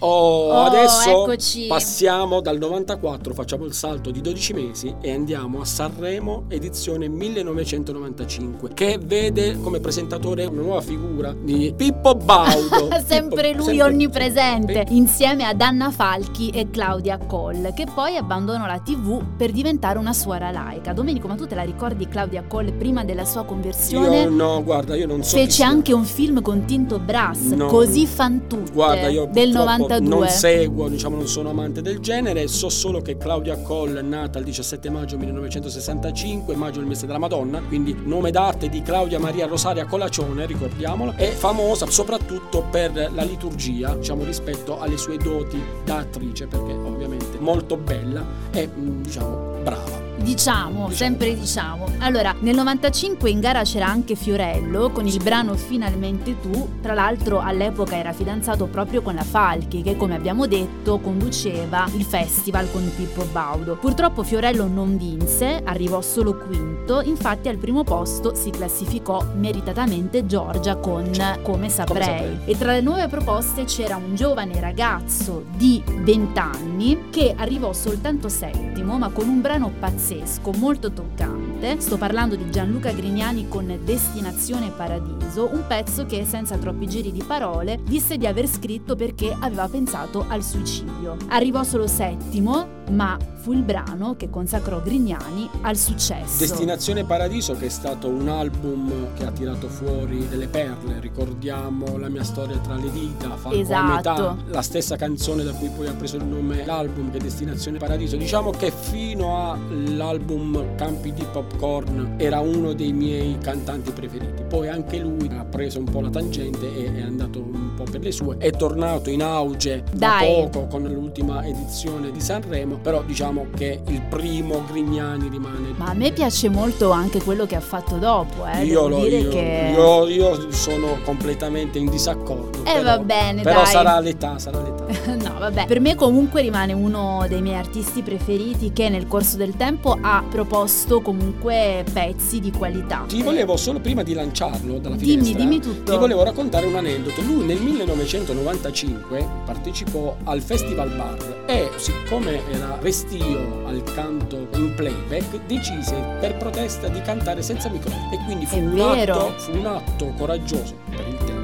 Oh, 0.00 0.43
Oh, 0.54 0.62
adesso 0.66 1.10
eccoci. 1.24 1.66
passiamo 1.66 2.40
dal 2.40 2.58
94, 2.58 3.34
facciamo 3.34 3.64
il 3.64 3.72
salto 3.72 4.10
di 4.10 4.20
12 4.20 4.52
mesi 4.52 4.94
e 5.00 5.12
andiamo 5.12 5.60
a 5.60 5.64
Sanremo 5.64 6.44
edizione 6.48 7.08
1995 7.08 8.70
che 8.74 8.98
vede 9.02 9.58
come 9.60 9.80
presentatore 9.80 10.44
una 10.44 10.62
nuova 10.62 10.80
figura 10.80 11.32
di 11.38 11.72
Pippo 11.76 12.14
Baudo. 12.14 12.88
sempre 13.04 13.50
Pippo- 13.50 13.56
lui 13.64 13.76
sempre- 13.76 13.82
onnipresente, 13.82 14.84
Sì. 14.88 14.96
insieme 14.96 15.44
ad 15.44 15.60
Anna 15.60 15.90
Falchi 15.90 16.50
e 16.50 16.70
Claudia 16.70 17.18
Coll, 17.18 17.72
che 17.74 17.86
poi 17.92 18.16
abbandonò 18.16 18.66
la 18.66 18.78
TV 18.78 19.22
per 19.36 19.50
diventare 19.50 19.98
una 19.98 20.12
suora 20.12 20.50
laica. 20.50 20.92
Domenico, 20.92 21.26
ma 21.28 21.34
tu 21.34 21.46
te 21.46 21.54
la 21.54 21.62
ricordi 21.62 22.06
Claudia 22.08 22.44
Coll 22.46 22.72
prima 22.76 23.04
della 23.04 23.24
sua 23.24 23.44
conversione? 23.44 24.22
Io 24.22 24.30
no, 24.30 24.62
guarda, 24.62 24.94
io 24.94 25.06
non 25.06 25.22
so 25.22 25.36
Fece 25.36 25.62
anche 25.64 25.92
un 25.92 26.04
film 26.04 26.40
con 26.42 26.64
Tinto 26.64 26.98
Brass, 26.98 27.50
No. 27.52 27.66
così 27.66 28.06
fan 28.06 28.46
tutte, 28.46 28.72
Guarda, 28.72 29.08
io 29.08 29.26
del 29.30 29.50
purtroppo 29.50 29.70
92. 29.88 30.08
non 30.16 30.28
seguo, 30.44 30.90
diciamo, 30.90 31.16
non 31.16 31.26
sono 31.26 31.48
amante 31.48 31.80
del 31.80 32.00
genere, 32.00 32.48
so 32.48 32.68
solo 32.68 33.00
che 33.00 33.16
Claudia 33.16 33.56
Coll 33.62 33.96
è 33.96 34.02
nata 34.02 34.38
il 34.38 34.44
17 34.44 34.90
maggio 34.90 35.16
1965, 35.16 36.54
maggio 36.54 36.80
è 36.80 36.82
il 36.82 36.88
mese 36.88 37.06
della 37.06 37.16
Madonna, 37.18 37.62
quindi 37.62 37.96
nome 38.04 38.30
d'arte 38.30 38.68
di 38.68 38.82
Claudia 38.82 39.18
Maria 39.18 39.46
Rosaria 39.46 39.86
Colacione, 39.86 40.44
ricordiamola, 40.44 41.16
è 41.16 41.30
famosa 41.30 41.86
soprattutto 41.86 42.62
per 42.70 42.92
la 43.14 43.22
liturgia, 43.22 43.94
diciamo, 43.94 44.22
rispetto 44.22 44.78
alle 44.78 44.98
sue 44.98 45.16
doti 45.16 45.58
da 45.82 46.00
attrice, 46.00 46.46
perché 46.46 46.72
ovviamente 46.72 47.38
molto 47.38 47.78
bella 47.78 48.22
e, 48.50 48.68
mm, 48.68 49.00
diciamo, 49.00 49.62
brava. 49.62 50.04
Diciamo, 50.16 50.90
sempre 50.90 51.34
diciamo. 51.34 51.86
Allora, 51.98 52.34
nel 52.40 52.54
95 52.54 53.28
in 53.28 53.40
gara 53.40 53.62
c'era 53.62 53.86
anche 53.88 54.14
Fiorello 54.14 54.90
con 54.90 55.06
il 55.06 55.22
brano 55.22 55.54
Finalmente 55.54 56.40
tu. 56.40 56.80
Tra 56.80 56.94
l'altro 56.94 57.40
all'epoca 57.40 57.96
era 57.96 58.12
fidanzato 58.12 58.66
proprio 58.66 59.02
con 59.02 59.14
la 59.14 59.22
Falchi 59.22 59.82
che 59.82 59.96
come 59.96 60.14
abbiamo 60.14 60.33
detto 60.42 60.98
conduceva 60.98 61.88
il 61.94 62.02
festival 62.02 62.70
con 62.70 62.90
Pippo 62.94 63.24
Baudo. 63.30 63.76
Purtroppo 63.76 64.24
Fiorello 64.24 64.66
non 64.66 64.96
vinse, 64.96 65.62
arrivò 65.64 66.00
solo 66.00 66.36
quinto, 66.36 67.00
infatti 67.00 67.48
al 67.48 67.56
primo 67.56 67.84
posto 67.84 68.34
si 68.34 68.50
classificò 68.50 69.24
meritatamente 69.36 70.26
Giorgia 70.26 70.76
con 70.76 71.10
Come 71.42 71.68
saprei. 71.68 72.02
saprei. 72.02 72.38
E 72.44 72.58
tra 72.58 72.72
le 72.72 72.80
nuove 72.80 73.06
proposte 73.06 73.64
c'era 73.64 73.96
un 73.96 74.16
giovane 74.16 74.60
ragazzo 74.60 75.44
di 75.56 75.82
20 75.86 76.38
anni 76.38 77.04
che 77.10 77.34
arrivò 77.36 77.72
soltanto 77.72 78.28
settimo, 78.28 78.98
ma 78.98 79.10
con 79.10 79.28
un 79.28 79.40
brano 79.40 79.70
pazzesco, 79.78 80.50
molto 80.58 80.92
toccante. 80.92 81.53
Sto 81.64 81.96
parlando 81.96 82.36
di 82.36 82.50
Gianluca 82.50 82.92
Grignani 82.92 83.48
con 83.48 83.78
Destinazione 83.84 84.70
Paradiso, 84.70 85.48
un 85.50 85.64
pezzo 85.66 86.04
che 86.04 86.24
senza 86.26 86.56
troppi 86.58 86.86
giri 86.86 87.10
di 87.10 87.22
parole 87.22 87.80
disse 87.82 88.18
di 88.18 88.26
aver 88.26 88.46
scritto 88.46 88.96
perché 88.96 89.34
aveva 89.38 89.66
pensato 89.66 90.26
al 90.28 90.42
suicidio. 90.42 91.16
Arrivò 91.28 91.62
solo 91.64 91.86
settimo, 91.86 92.82
ma 92.90 93.16
fu 93.36 93.52
il 93.52 93.62
brano 93.62 94.14
che 94.14 94.30
consacrò 94.30 94.80
Grignani 94.82 95.48
al 95.62 95.76
successo. 95.76 96.38
Destinazione 96.38 97.04
Paradiso 97.04 97.54
che 97.56 97.66
è 97.66 97.70
stato 97.70 98.08
un 98.08 98.28
album 98.28 99.14
che 99.14 99.24
ha 99.24 99.30
tirato 99.30 99.68
fuori 99.68 100.28
delle 100.28 100.48
perle, 100.48 101.00
ricordiamo 101.00 101.96
la 101.96 102.08
mia 102.08 102.24
storia 102.24 102.58
tra 102.58 102.74
le 102.76 102.90
dita, 102.90 103.36
Falco 103.36 103.56
a 103.56 103.60
Esatto. 103.60 103.90
metà, 103.94 104.36
la 104.46 104.62
stessa 104.62 104.96
canzone 104.96 105.42
da 105.44 105.52
cui 105.52 105.70
poi 105.74 105.86
ha 105.86 105.94
preso 105.94 106.16
il 106.16 106.24
nome 106.24 106.64
l'album 106.64 107.10
che 107.10 107.18
è 107.18 107.20
Destinazione 107.20 107.78
Paradiso. 107.78 108.16
Diciamo 108.16 108.50
che 108.50 108.70
fino 108.70 109.52
all'album 109.52 110.74
Campi 110.76 111.12
di 111.12 111.24
Popcorn 111.54 112.14
era 112.18 112.40
uno 112.40 112.72
dei 112.72 112.92
miei 112.92 113.38
cantanti 113.38 113.90
preferiti. 113.92 114.42
Poi 114.48 114.68
anche 114.68 114.98
lui 114.98 115.30
ha 115.36 115.44
preso 115.44 115.78
un 115.78 115.84
po' 115.84 116.00
la 116.00 116.10
tangente 116.10 116.66
e 116.76 116.96
è 116.96 117.02
andato 117.02 117.38
un 117.40 117.74
po' 117.74 117.84
per 117.84 118.00
le 118.00 118.12
sue. 118.12 118.36
È 118.38 118.50
tornato 118.50 119.10
in 119.10 119.22
auge 119.22 119.84
da 119.92 120.18
Dai. 120.18 120.42
poco 120.42 120.66
con 120.66 120.82
l'ultima 120.82 121.44
edizione 121.44 122.10
di 122.10 122.20
Sanremo, 122.20 122.76
però 122.76 123.02
diciamo 123.02 123.46
che 123.56 123.80
il 123.86 124.02
primo 124.02 124.62
Grignani 124.70 125.28
rimane 125.28 125.74
Ma 125.76 125.86
a 125.90 125.94
me 125.94 126.12
piace 126.12 126.48
molto 126.48 126.90
anche 126.90 127.22
quello 127.22 127.46
che 127.46 127.56
ha 127.56 127.60
fatto 127.60 127.96
dopo, 127.96 128.46
eh. 128.46 128.64
io, 128.64 128.88
lo, 128.88 129.00
dire 129.00 129.18
io, 129.18 129.30
che... 129.30 129.72
io- 129.74 130.06
io 130.08 130.52
sono 130.52 130.98
completamente 131.04 131.78
in 131.78 131.88
disaccordo. 131.88 132.60
Eh, 132.60 132.72
però- 132.74 132.82
va 132.82 132.98
bene, 132.98 133.42
Però 133.42 133.62
dai. 133.62 133.66
sarà 133.72 134.00
l'età, 134.00 134.38
sarà 134.38 134.60
l'età. 134.60 134.82
No, 135.24 135.38
vabbè. 135.38 135.66
Per 135.66 135.80
me 135.80 135.94
comunque 135.94 136.42
rimane 136.42 136.72
uno 136.72 137.24
dei 137.28 137.40
miei 137.40 137.56
artisti 137.56 138.02
preferiti 138.02 138.72
che 138.72 138.88
nel 138.88 139.06
corso 139.06 139.36
del 139.36 139.56
tempo 139.56 139.96
ha 140.00 140.22
proposto 140.28 141.00
comunque 141.00 141.43
pezzi 141.44 142.40
di 142.40 142.50
qualità. 142.50 143.04
Ti 143.06 143.22
volevo 143.22 143.56
solo 143.56 143.80
prima 143.80 144.02
di 144.02 144.14
lanciarlo 144.14 144.78
dalla 144.78 144.96
Dimmi, 144.96 145.10
finestra. 145.24 145.38
dimmi 145.38 145.60
tutto. 145.60 145.92
Ti 145.92 145.98
volevo 145.98 146.22
raccontare 146.22 146.66
un 146.66 146.76
aneddoto. 146.76 147.20
Lui 147.22 147.44
nel 147.44 147.60
1995 147.60 149.28
partecipò 149.44 150.16
al 150.24 150.40
Festival 150.40 150.90
Bar 150.96 151.44
e 151.46 151.70
siccome 151.76 152.40
era 152.50 152.78
restio 152.80 153.66
al 153.66 153.82
canto 153.94 154.48
in 154.54 154.74
playback, 154.74 155.44
decise 155.46 155.94
per 156.20 156.36
protesta 156.36 156.88
di 156.88 157.00
cantare 157.02 157.42
senza 157.42 157.68
microfono 157.68 158.10
e 158.12 158.18
quindi 158.24 158.46
fu 158.46 158.58
un, 158.58 158.80
atto, 158.80 159.34
fu 159.36 159.52
un 159.52 159.66
atto 159.66 160.12
coraggioso 160.16 160.74
per 160.90 161.06
il 161.06 161.16
tempo, 161.24 161.42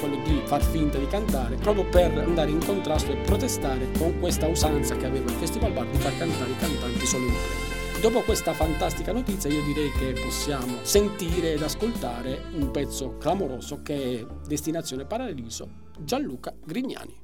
quello 0.00 0.16
di 0.24 0.40
far 0.44 0.62
finta 0.62 0.98
di 0.98 1.06
cantare, 1.06 1.56
proprio 1.56 1.84
per 1.84 2.10
andare 2.18 2.50
in 2.50 2.64
contrasto 2.64 3.12
e 3.12 3.16
protestare 3.16 3.88
con 3.98 4.18
questa 4.18 4.46
usanza 4.48 4.96
che 4.96 5.06
aveva 5.06 5.30
il 5.30 5.36
Festival 5.36 5.72
Bar 5.72 5.86
di 5.86 5.98
far 5.98 6.16
cantare 6.16 6.50
i 6.50 6.56
cantanti 6.56 7.06
solo 7.06 7.24
in 7.24 7.30
playback. 7.32 7.71
Dopo 8.02 8.22
questa 8.22 8.52
fantastica 8.52 9.12
notizia 9.12 9.48
io 9.48 9.62
direi 9.62 9.92
che 9.92 10.20
possiamo 10.20 10.78
sentire 10.82 11.52
ed 11.52 11.62
ascoltare 11.62 12.46
un 12.54 12.72
pezzo 12.72 13.16
clamoroso 13.16 13.80
che 13.82 14.18
è 14.18 14.26
Destinazione 14.44 15.04
Paradiso, 15.04 15.68
Gianluca 16.00 16.52
Grignani. 16.64 17.16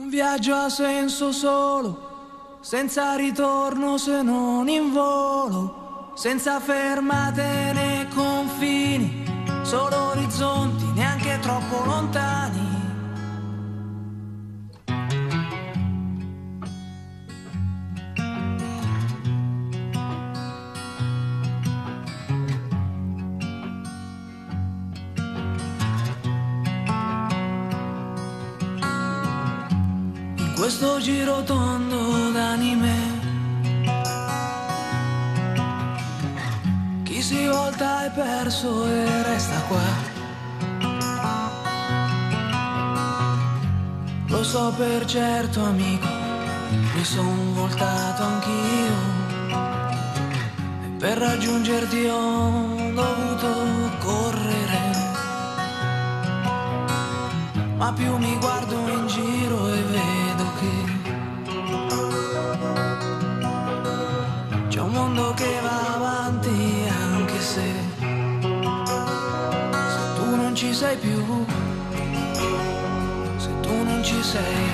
Un 0.00 0.08
viaggio 0.08 0.52
a 0.54 0.68
senso 0.68 1.30
solo, 1.30 2.58
senza 2.60 3.14
ritorno 3.14 3.98
se 3.98 4.20
non 4.22 4.68
in 4.68 4.90
volo, 4.92 6.10
senza 6.16 6.58
fermate 6.58 7.72
né 7.72 8.08
confini, 8.12 9.22
solo 9.62 10.10
orizzonti 10.10 10.86
neanche 10.92 11.38
troppo 11.40 11.84
lontani. 11.84 12.29
Questo 30.70 31.00
giro 31.00 31.42
tondo 31.42 32.30
d'anime. 32.30 32.94
Chi 37.02 37.20
si 37.20 37.48
volta 37.48 38.04
è 38.04 38.10
perso 38.10 38.86
e 38.86 39.22
resta 39.24 39.60
qua. 39.62 39.88
Lo 44.28 44.44
so 44.44 44.72
per 44.76 45.04
certo 45.06 45.60
amico 45.64 46.06
Mi 46.94 47.04
son 47.04 47.52
voltato 47.52 48.22
anch'io. 48.22 48.98
Per 50.98 51.18
raggiungerti 51.18 52.04
ho 52.06 52.92
dovuto 52.94 53.50
correre. 53.98 54.82
Ma 57.76 57.92
più 57.92 58.16
mi 58.18 58.36
guardo 58.38 58.76
in 58.86 59.06
giro 59.08 59.68
e 59.72 59.82
vedo 59.82 60.09
mondo 65.20 65.34
che 65.34 65.60
va 65.60 65.94
avanti 65.94 66.88
anche 66.88 67.40
se 67.40 67.68
se 69.92 70.14
tu 70.14 70.36
non 70.36 70.54
ci 70.54 70.72
sei 70.72 70.96
più, 70.96 71.44
se 73.36 73.50
tu 73.60 73.82
non 73.84 74.02
ci 74.02 74.22
sei 74.22 74.69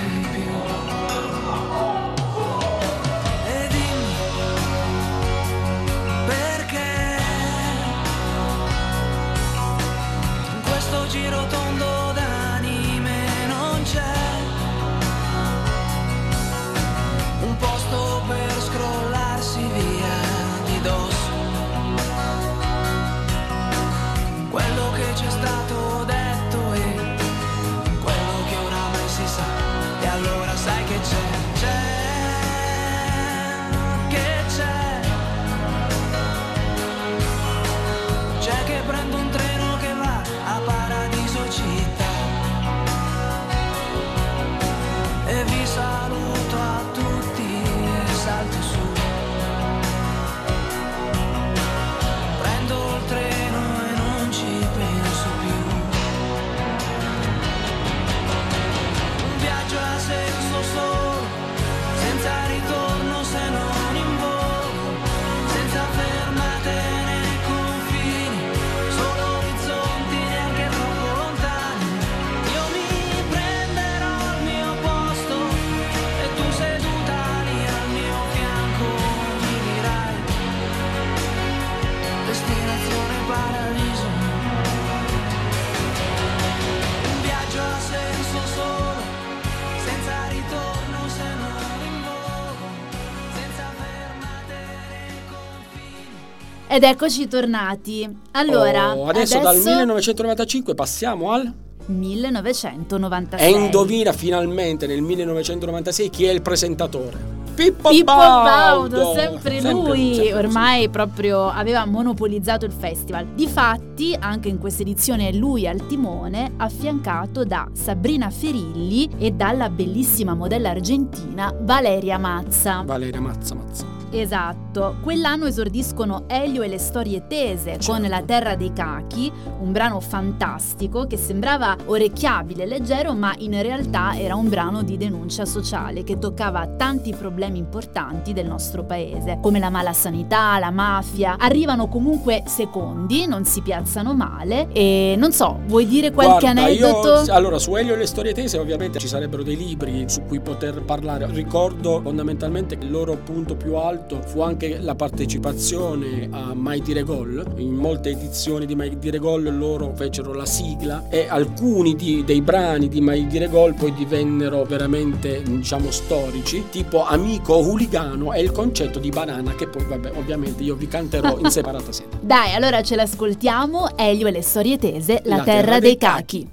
Ed 96.76 96.82
eccoci 96.82 97.26
tornati. 97.26 98.06
Allora, 98.32 98.94
Oh, 98.94 99.06
adesso, 99.06 99.38
dal 99.38 99.56
1995 99.56 100.74
passiamo 100.74 101.32
al... 101.32 101.50
1996. 101.86 103.40
E 103.40 103.58
indovina 103.58 104.12
finalmente 104.12 104.86
nel 104.86 105.00
1996 105.00 106.10
chi 106.10 106.24
è 106.26 106.32
il 106.32 106.42
presentatore. 106.42 107.16
Pippo, 107.54 107.88
Pippo 107.88 108.12
Baudo, 108.12 108.94
Baudo, 108.94 109.14
sempre, 109.14 109.62
lui, 109.72 110.16
sempre 110.16 110.34
ormai 110.34 110.90
proprio 110.90 111.48
aveva 111.48 111.86
monopolizzato 111.86 112.66
il 112.66 112.72
festival. 112.72 113.28
Difatti, 113.28 114.14
anche 114.20 114.50
in 114.50 114.58
questa 114.58 114.82
edizione 114.82 115.32
lui 115.32 115.66
al 115.66 115.86
timone, 115.86 116.52
affiancato 116.58 117.44
da 117.44 117.66
Sabrina 117.72 118.28
Ferilli 118.28 119.08
e 119.16 119.30
dalla 119.30 119.70
bellissima 119.70 120.34
modella 120.34 120.68
argentina 120.68 121.54
Valeria 121.58 122.18
Mazza. 122.18 122.82
Valeria 122.84 123.22
Mazza 123.22 123.54
Mazza. 123.54 123.95
Esatto, 124.20 124.96
quell'anno 125.02 125.46
esordiscono 125.46 126.24
Elio 126.26 126.62
e 126.62 126.68
le 126.68 126.78
storie 126.78 127.26
tese 127.26 127.78
con 127.84 128.00
Certo. 128.00 128.08
La 128.08 128.22
terra 128.22 128.56
dei 128.56 128.72
cachi, 128.72 129.30
un 129.60 129.72
brano 129.72 130.00
fantastico 130.00 131.06
che 131.06 131.16
sembrava 131.16 131.76
orecchiabile 131.86 132.64
e 132.64 132.66
leggero, 132.66 133.14
ma 133.14 133.34
in 133.38 133.60
realtà 133.60 134.16
era 134.18 134.34
un 134.34 134.48
brano 134.48 134.82
di 134.82 134.96
denuncia 134.96 135.44
sociale 135.44 136.04
che 136.04 136.18
toccava 136.18 136.66
tanti 136.66 137.14
problemi 137.14 137.58
importanti 137.58 138.32
del 138.32 138.46
nostro 138.46 138.84
paese, 138.84 139.38
come 139.42 139.58
la 139.58 139.70
mala 139.70 139.92
sanità, 139.92 140.58
la 140.58 140.70
mafia. 140.70 141.36
Arrivano 141.38 141.88
comunque 141.88 142.42
secondi, 142.46 143.26
non 143.26 143.44
si 143.44 143.60
piazzano 143.60 144.14
male 144.14 144.68
e 144.72 145.14
non 145.18 145.32
so, 145.32 145.60
vuoi 145.66 145.86
dire 145.86 146.10
qualche 146.10 146.52
Guarda, 146.52 146.62
aneddoto? 146.62 147.24
Io, 147.24 147.34
allora, 147.34 147.58
su 147.58 147.74
Elio 147.74 147.94
e 147.94 147.98
le 147.98 148.06
storie 148.06 148.32
tese 148.32 148.58
ovviamente 148.58 148.98
ci 148.98 149.08
sarebbero 149.08 149.42
dei 149.42 149.56
libri 149.56 150.04
su 150.08 150.22
cui 150.22 150.40
poter 150.40 150.82
parlare. 150.82 151.26
Ricordo 151.30 152.00
fondamentalmente 152.02 152.78
che 152.78 152.84
il 152.84 152.90
loro 152.90 153.16
punto 153.16 153.56
più 153.56 153.74
alto 153.74 154.05
fu 154.24 154.40
anche 154.40 154.78
la 154.78 154.94
partecipazione 154.94 156.28
a 156.30 156.54
Mai 156.54 156.80
Dire 156.80 157.02
Gol. 157.02 157.44
In 157.56 157.74
molte 157.74 158.10
edizioni 158.10 158.66
di 158.66 158.74
Mai 158.74 158.96
Dire 158.98 159.18
Gol 159.18 159.56
loro 159.56 159.92
fecero 159.96 160.32
la 160.32 160.46
sigla 160.46 161.04
e 161.08 161.26
alcuni 161.28 161.96
di- 161.96 162.22
dei 162.24 162.40
brani 162.40 162.88
di 162.88 163.00
Mai 163.00 163.26
Dire 163.26 163.48
Gol 163.48 163.74
poi 163.74 163.92
divennero 163.92 164.62
veramente, 164.64 165.42
diciamo, 165.42 165.90
storici, 165.90 166.64
tipo 166.70 167.04
Amico 167.04 167.56
Huligano 167.58 168.32
e 168.32 168.40
il 168.42 168.52
concetto 168.52 168.98
di 168.98 169.10
banana 169.10 169.54
che 169.54 169.66
poi, 169.66 169.84
vabbè, 169.84 170.12
ovviamente 170.16 170.62
io 170.62 170.76
vi 170.76 170.86
canterò 170.86 171.38
in 171.38 171.50
separata 171.50 171.90
sede. 171.90 172.18
Dai, 172.22 172.54
allora 172.54 172.82
ce 172.82 172.94
l'ascoltiamo, 172.94 173.96
Elio 173.96 174.28
e 174.28 174.30
le 174.30 174.42
storie 174.42 174.78
tese, 174.78 175.20
La, 175.24 175.42
terra, 175.42 175.78
dei 175.80 175.96
cachi. 175.96 176.48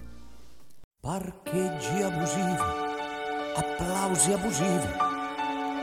Parcheggi 1.01 2.01
abusivi, 2.01 2.55
applausi 3.55 4.31
abusivi, 4.31 4.87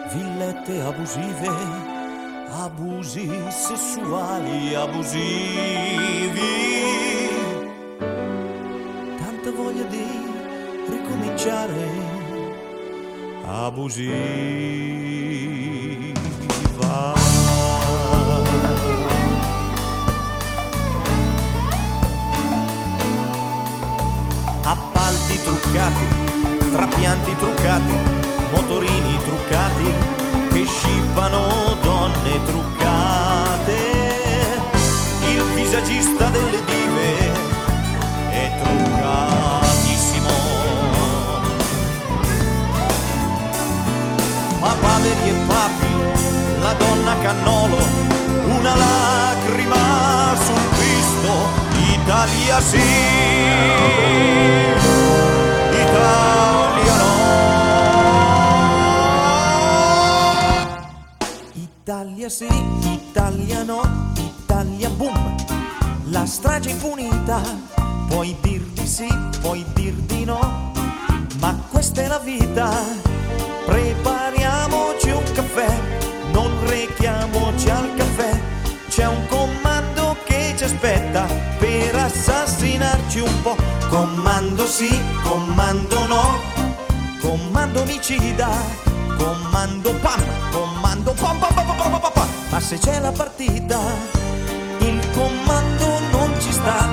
villette 0.09 0.81
abusive, 0.81 1.49
abusi 2.63 3.31
sessuali 3.49 4.75
abusivi. 4.75 5.19
Tanta 9.19 9.51
voglia 9.53 9.85
di 9.85 10.07
ricominciare 10.89 11.89
abusiva. 13.47 14.71
appalti 24.63 25.37
truccati, 25.43 26.07
trapianti 26.71 27.37
truccati, 27.37 27.93
motorini 28.53 29.19
truccati, 29.25 29.60
scippano 30.91 31.77
donne 31.83 32.41
truccate. 32.45 33.79
Il 35.29 35.43
visagista 35.55 36.27
delle 36.29 36.65
dive 36.65 37.33
è 38.31 38.51
truccatissimo. 38.63 40.29
Ma 44.61 44.75
padri 44.81 45.11
e 45.11 45.35
papi, 45.47 45.93
la 46.61 46.73
donna 46.75 47.19
cannolo, 47.23 47.79
una 48.47 48.75
lacrima 48.75 50.35
sul 50.45 50.69
Cristo, 50.77 51.33
Italia 51.95 52.61
sì, 52.61 52.79
Italia 55.71 56.70
Italia 62.01 62.31
sì, 62.31 62.49
Italia 62.81 63.63
no, 63.63 63.83
Italia 64.17 64.89
boom, 64.89 65.37
la 66.05 66.25
strage 66.25 66.71
impunita, 66.71 67.43
puoi 68.09 68.35
dir 68.41 68.63
di 68.73 68.87
sì, 68.87 69.07
puoi 69.43 69.63
dir 69.75 69.93
di 69.93 70.25
no, 70.25 70.73
ma 71.41 71.55
questa 71.69 72.01
è 72.01 72.07
la 72.07 72.19
vita. 72.19 72.71
Prepariamoci 73.67 75.11
un 75.11 75.31
caffè, 75.35 75.79
non 76.33 76.51
rechiamoci 76.69 77.69
al 77.69 77.95
caffè. 77.95 78.41
C'è 78.89 79.07
un 79.07 79.27
comando 79.29 80.17
che 80.25 80.55
ci 80.57 80.65
aspetta 80.65 81.27
per 81.59 81.97
assassinarci 81.97 83.21
un 83.21 83.43
po'. 83.43 83.57
Comando 83.91 84.65
sì, 84.67 84.89
comando 85.23 86.07
no, 86.07 86.41
comando 87.21 87.83
omicida, 87.83 88.49
comando 89.21 89.93
pam, 90.01 90.23
comando 90.51 91.13
pam 91.13 91.39
pam 91.39 91.55
pam 91.55 91.77
pam 91.77 92.01
pam 92.01 92.13
pam. 92.13 92.29
Ma 92.51 92.59
se 92.61 92.79
c'è 92.79 92.99
la 93.01 93.13
partita, 93.13 93.79
il 94.79 94.99
comando 95.13 95.87
non 96.11 96.33
ci 96.41 96.51
sta 96.51 96.89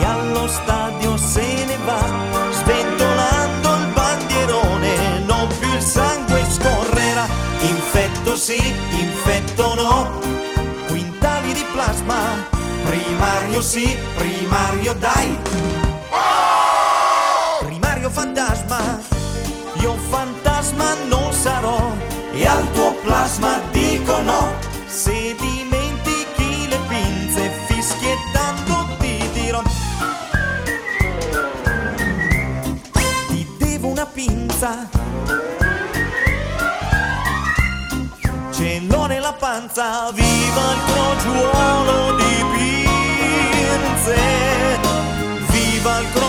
e 0.00 0.04
allo 0.04 0.48
stadio 0.48 1.16
se 1.16 1.64
ne 1.64 1.76
va, 1.84 2.02
sventolando 2.50 3.68
il 3.74 3.86
bandierone, 3.94 5.18
non 5.24 5.46
più 5.58 5.72
il 5.72 5.82
sangue 5.82 6.44
scorrerà. 6.50 7.26
Infetto 7.60 8.36
sì, 8.36 8.60
infetto 8.90 9.74
no, 9.74 10.20
quintali 10.88 11.52
di 11.52 11.64
plasma, 11.72 12.20
primario 12.84 13.62
sì, 13.62 13.96
primario 14.16 14.94
dai. 14.94 15.87
Panza, 39.68 40.10
viva 40.12 40.72
il 40.72 40.80
crogiuolo 40.86 42.16
di 42.16 42.44
pinze 44.02 44.16
Viva 45.50 45.98
il 46.00 46.06
crogiuolo 46.06 46.27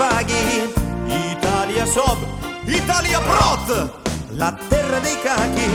spaghi, 0.00 0.72
Italia 1.06 1.84
sob, 1.84 2.16
Italia 2.64 3.20
brot 3.20 3.90
La 4.36 4.56
terra 4.68 4.98
dei 5.00 5.18
cachi. 5.20 5.70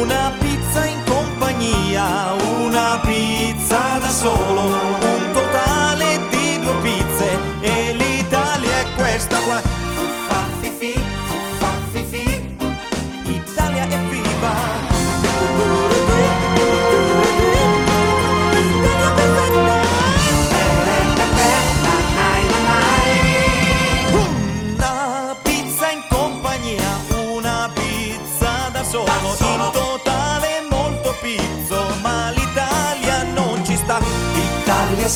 Una 0.00 0.32
pizza 0.40 0.84
in 0.86 1.04
compagnia, 1.04 2.32
una 2.58 2.98
pizza 3.04 3.98
da 4.00 4.08
solo 4.08 4.95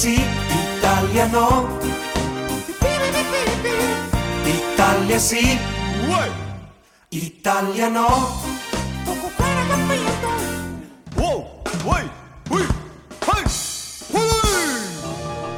sì, 0.00 0.18
Italia 0.78 1.26
no. 1.26 1.78
Italia 4.44 5.18
sì, 5.18 5.58
Italia 7.10 7.88
no. 7.88 8.58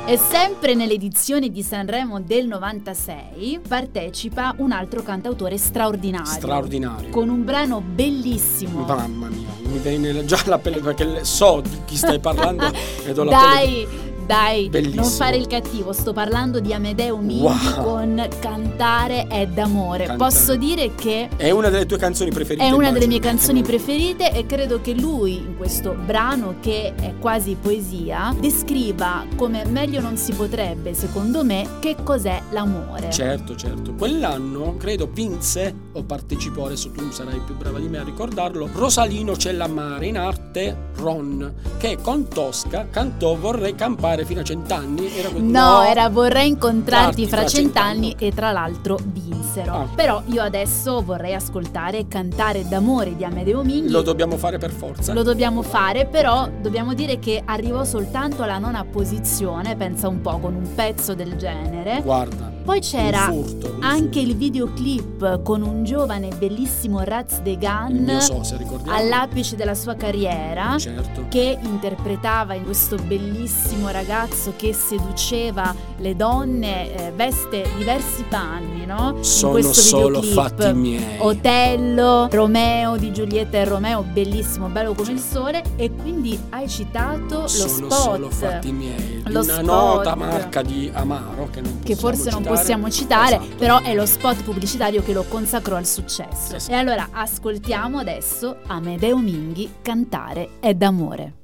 E 0.04 0.18
sempre 0.18 0.74
nell'edizione 0.74 1.48
di 1.48 1.62
Sanremo 1.62 2.20
del 2.20 2.48
96 2.48 3.60
partecipa 3.66 4.54
un 4.58 4.72
altro 4.72 5.02
cantautore 5.02 5.56
straordinario. 5.56 6.26
Straordinario. 6.26 7.08
Con 7.10 7.28
un 7.28 7.44
brano 7.44 7.80
bellissimo. 7.80 8.84
Mamma 8.84 9.28
mia, 9.28 9.48
mi 9.62 9.78
viene 9.78 10.24
già 10.24 10.42
la 10.46 10.58
pelle 10.58 10.80
perché 10.80 11.24
so 11.24 11.60
di 11.60 11.78
chi 11.84 11.96
stai 11.96 12.18
parlando 12.18 12.66
e 13.06 13.12
do 13.12 13.22
la 13.22 13.30
pelle. 13.30 13.86
Dai, 13.86 14.11
dai, 14.26 14.68
Bellissimo. 14.68 15.02
non 15.02 15.10
fare 15.10 15.36
il 15.36 15.46
cattivo. 15.46 15.92
Sto 15.92 16.12
parlando 16.12 16.60
di 16.60 16.72
Amedeo 16.72 17.16
Minghi 17.18 17.40
Wow. 17.42 17.82
con 17.82 18.28
Cantare 18.40 19.26
è 19.26 19.46
d'amore. 19.46 20.06
Cantare. 20.06 20.30
Posso 20.30 20.56
dire 20.56 20.94
che 20.94 21.28
È 21.36 21.50
una 21.50 21.68
delle 21.68 21.86
tue 21.86 21.98
canzoni 21.98 22.30
preferite. 22.30 22.64
È 22.64 22.70
una 22.70 22.90
delle 22.90 23.06
mie 23.06 23.20
canzoni 23.20 23.62
preferite 23.62 24.32
e 24.32 24.46
credo 24.46 24.80
che 24.80 24.94
lui, 24.94 25.36
in 25.36 25.56
questo 25.56 25.92
brano 25.94 26.56
che 26.60 26.94
è 26.94 27.14
quasi 27.18 27.56
poesia, 27.60 28.34
descriva 28.38 29.24
come 29.36 29.64
meglio 29.64 30.00
non 30.00 30.16
si 30.16 30.32
potrebbe, 30.32 30.94
secondo 30.94 31.44
me, 31.44 31.66
che 31.80 31.96
cos'è 32.02 32.40
l'amore. 32.50 33.10
Certo, 33.10 33.56
certo. 33.56 33.94
Quell'anno 33.94 34.76
credo 34.76 35.08
vinse 35.12 35.74
o 35.92 36.02
partecipò, 36.02 36.66
adesso 36.66 36.90
tu 36.90 37.10
sarai 37.10 37.40
più 37.44 37.56
brava 37.56 37.78
di 37.78 37.88
me 37.88 37.98
a 37.98 38.04
ricordarlo, 38.04 38.68
Rosalino 38.72 39.36
Cellamare 39.36 40.06
in 40.06 40.18
arte 40.18 40.90
Ron, 40.96 41.52
che 41.78 41.98
con 42.00 42.28
Tosca 42.28 42.86
cantò 42.90 43.34
Vorrei 43.34 43.74
campare 43.74 44.11
fino 44.24 44.40
a 44.40 44.44
cent'anni. 44.44 45.10
Era 45.16 45.28
quel- 45.28 45.42
No, 45.42 45.82
era 45.82 46.08
vorrei 46.08 46.48
incontrarti 46.48 47.26
fra 47.26 47.44
cent'anni 47.46 48.10
cent'anni. 48.10 48.16
e 48.18 48.32
tra 48.32 48.52
l'altro 48.52 48.98
vinsero. 49.02 49.72
Ah. 49.72 49.88
Però 49.94 50.22
io 50.26 50.42
adesso 50.42 51.02
vorrei 51.02 51.34
ascoltare 51.34 52.06
Cantare 52.08 52.66
d'amore 52.68 53.16
di 53.16 53.24
Amedeo 53.24 53.62
Minghi. 53.62 53.90
Lo 53.90 54.02
dobbiamo 54.02 54.36
fare 54.36 54.58
per 54.58 54.70
forza. 54.70 55.12
Lo 55.12 55.22
dobbiamo 55.22 55.62
fare, 55.62 56.06
però 56.06 56.48
dobbiamo 56.60 56.94
dire 56.94 57.18
che 57.18 57.42
arrivò 57.44 57.84
soltanto 57.84 58.42
alla 58.42 58.58
nona 58.58 58.84
posizione, 58.84 59.76
pensa 59.76 60.08
un 60.08 60.20
po', 60.20 60.38
con 60.38 60.54
un 60.54 60.74
pezzo 60.74 61.14
del 61.14 61.36
genere. 61.36 62.00
Guarda. 62.02 62.50
Poi 62.64 62.80
c'era 62.80 63.26
un 63.30 63.44
furto, 63.44 63.74
un 63.76 63.82
anche 63.82 64.02
furto. 64.04 64.18
il 64.20 64.36
videoclip 64.36 65.42
con 65.42 65.62
un 65.62 65.84
giovane 65.84 66.28
bellissimo 66.38 67.00
Raz 67.02 67.40
De 67.40 67.58
ricordiamo. 68.56 68.96
all'apice 68.96 69.56
della 69.56 69.74
sua 69.74 69.94
carriera 69.94 70.78
Certo. 70.78 71.26
che 71.28 71.58
interpretava 71.60 72.54
in 72.54 72.64
questo 72.64 72.96
bellissimo 72.96 73.88
ragazzo 73.90 74.52
che 74.56 74.72
seduceva 74.72 75.74
le 75.98 76.14
donne, 76.16 76.94
eh, 77.08 77.12
veste 77.12 77.64
diversi 77.76 78.24
panni, 78.28 78.86
no? 78.86 79.18
Sono 79.22 79.56
in 79.58 79.64
questo 79.64 79.80
solo 79.80 80.20
videoclip. 80.20 80.60
fatti 80.62 80.72
miei. 80.74 81.16
Otello, 81.18 82.28
Romeo 82.30 82.96
di 82.96 83.12
Giulietta 83.12 83.58
e 83.58 83.64
Romeo, 83.64 84.02
bellissimo, 84.02 84.68
bello 84.68 84.94
come 84.94 85.12
il 85.12 85.18
sole 85.20 85.62
e 85.76 85.90
quindi 85.94 86.38
hai 86.50 86.68
citato 86.68 87.40
lo 87.42 87.48
Sono 87.48 87.68
spot 87.88 87.92
solo 87.92 88.30
fatti 88.30 88.72
miei. 88.72 89.22
Lo 89.26 89.40
una 89.40 89.52
spot. 89.52 89.64
nota 89.64 90.14
marca 90.14 90.62
di 90.62 90.90
Amaro 90.92 91.48
che 91.50 91.60
non 91.60 91.80
che 91.82 91.96
forse 91.96 92.30
non. 92.30 92.42
Possiamo 92.54 92.90
citare, 92.90 93.36
Esatto. 93.36 93.56
però 93.56 93.80
è 93.80 93.94
lo 93.94 94.06
spot 94.06 94.42
pubblicitario 94.42 95.02
che 95.02 95.12
lo 95.12 95.24
consacrò 95.24 95.76
al 95.76 95.86
successo. 95.86 96.58
Sì. 96.58 96.70
E 96.70 96.74
allora 96.74 97.08
ascoltiamo 97.10 97.98
adesso 97.98 98.58
Amedeo 98.66 99.18
Minghi 99.18 99.74
cantare 99.82 100.50
è 100.60 100.74
d'amore. 100.74 101.34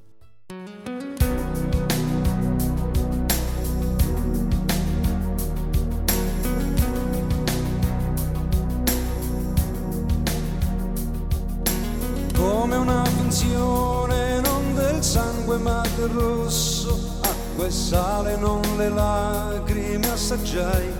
Assaggiai 20.38 20.92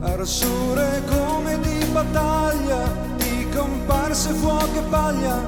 arsure 0.00 1.02
come 1.08 1.58
di 1.60 1.84
battaglia 1.86 2.78
di 3.16 3.48
comparse 3.54 4.30
fuoco 4.30 4.78
e 4.78 4.82
paglia 4.88 5.42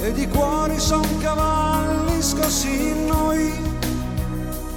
e 0.00 0.12
di 0.12 0.26
cuori 0.28 0.78
son 0.80 1.06
cavalli 1.20 2.20
scossi 2.20 2.88
in 2.90 3.06
noi. 3.06 3.70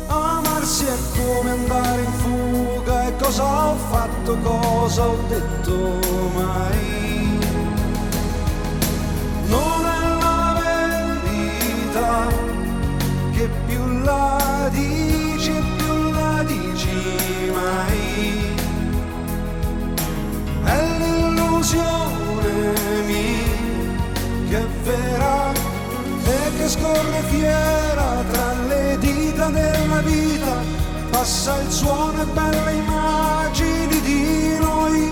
Amarsi 0.08 0.86
è 0.86 0.98
come 1.18 1.50
andare 1.50 2.02
in 2.02 2.12
fuga 2.12 3.08
e 3.08 3.16
cosa 3.18 3.44
ho 3.44 3.76
fatto 3.90 4.38
cosa 4.44 5.08
ho 5.08 5.18
detto 5.28 5.74
mai? 6.36 7.40
Non 9.48 9.86
è 9.86 10.08
la 10.22 10.62
verità 11.24 12.28
che 13.32 13.50
più 13.66 14.02
la 14.04 14.70
dici 14.72 15.05
mai. 17.66 18.54
È 20.64 20.80
l'illusione 21.00 22.52
mia 23.06 23.46
che 24.50 24.58
è 24.58 24.68
vera 24.84 25.52
e 26.26 26.58
che 26.58 26.70
scorre 26.70 27.22
fiera 27.30 28.24
tra 28.32 28.54
le 28.68 28.98
dita 29.00 29.48
della 29.48 30.02
vita. 30.02 30.54
Passa 31.10 31.60
il 31.62 31.72
suono 31.72 32.22
e 32.22 32.26
belle 32.26 32.72
immagini 32.74 34.02
di 34.02 34.58
noi. 34.60 35.12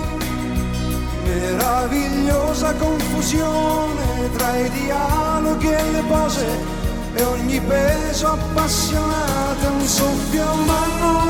Meravigliosa 1.24 2.72
confusione 2.74 4.30
tra 4.36 4.56
i 4.56 4.70
dialoghi 4.70 5.68
e 5.68 5.90
le 5.90 6.02
pose 6.08 6.46
e 7.14 7.22
ogni 7.22 7.60
peso 7.60 8.26
appassionato 8.26 9.62
è 9.62 9.68
un 9.68 9.86
soffio 9.86 10.54
ma 10.66 10.80
non 10.98 11.23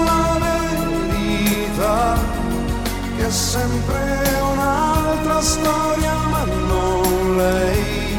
che 3.17 3.27
è 3.27 3.31
sempre 3.31 4.41
un'altra 4.53 5.41
storia 5.41 6.15
ma 6.31 6.45
non 6.45 7.37
lei 7.37 8.17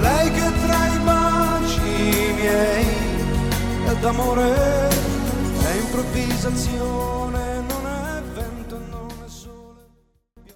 lei 0.00 0.30
che 0.30 0.52
tra 0.66 0.86
i 0.86 0.98
baci 1.04 2.32
miei 2.34 2.86
è 3.86 3.94
d'amore 4.00 4.88
è 5.62 5.74
improvvisazione 5.80 7.64
non 7.68 7.86
è 7.86 8.22
vento 8.34 8.78
non 8.90 9.08
è 9.24 9.28
sole 9.28 9.82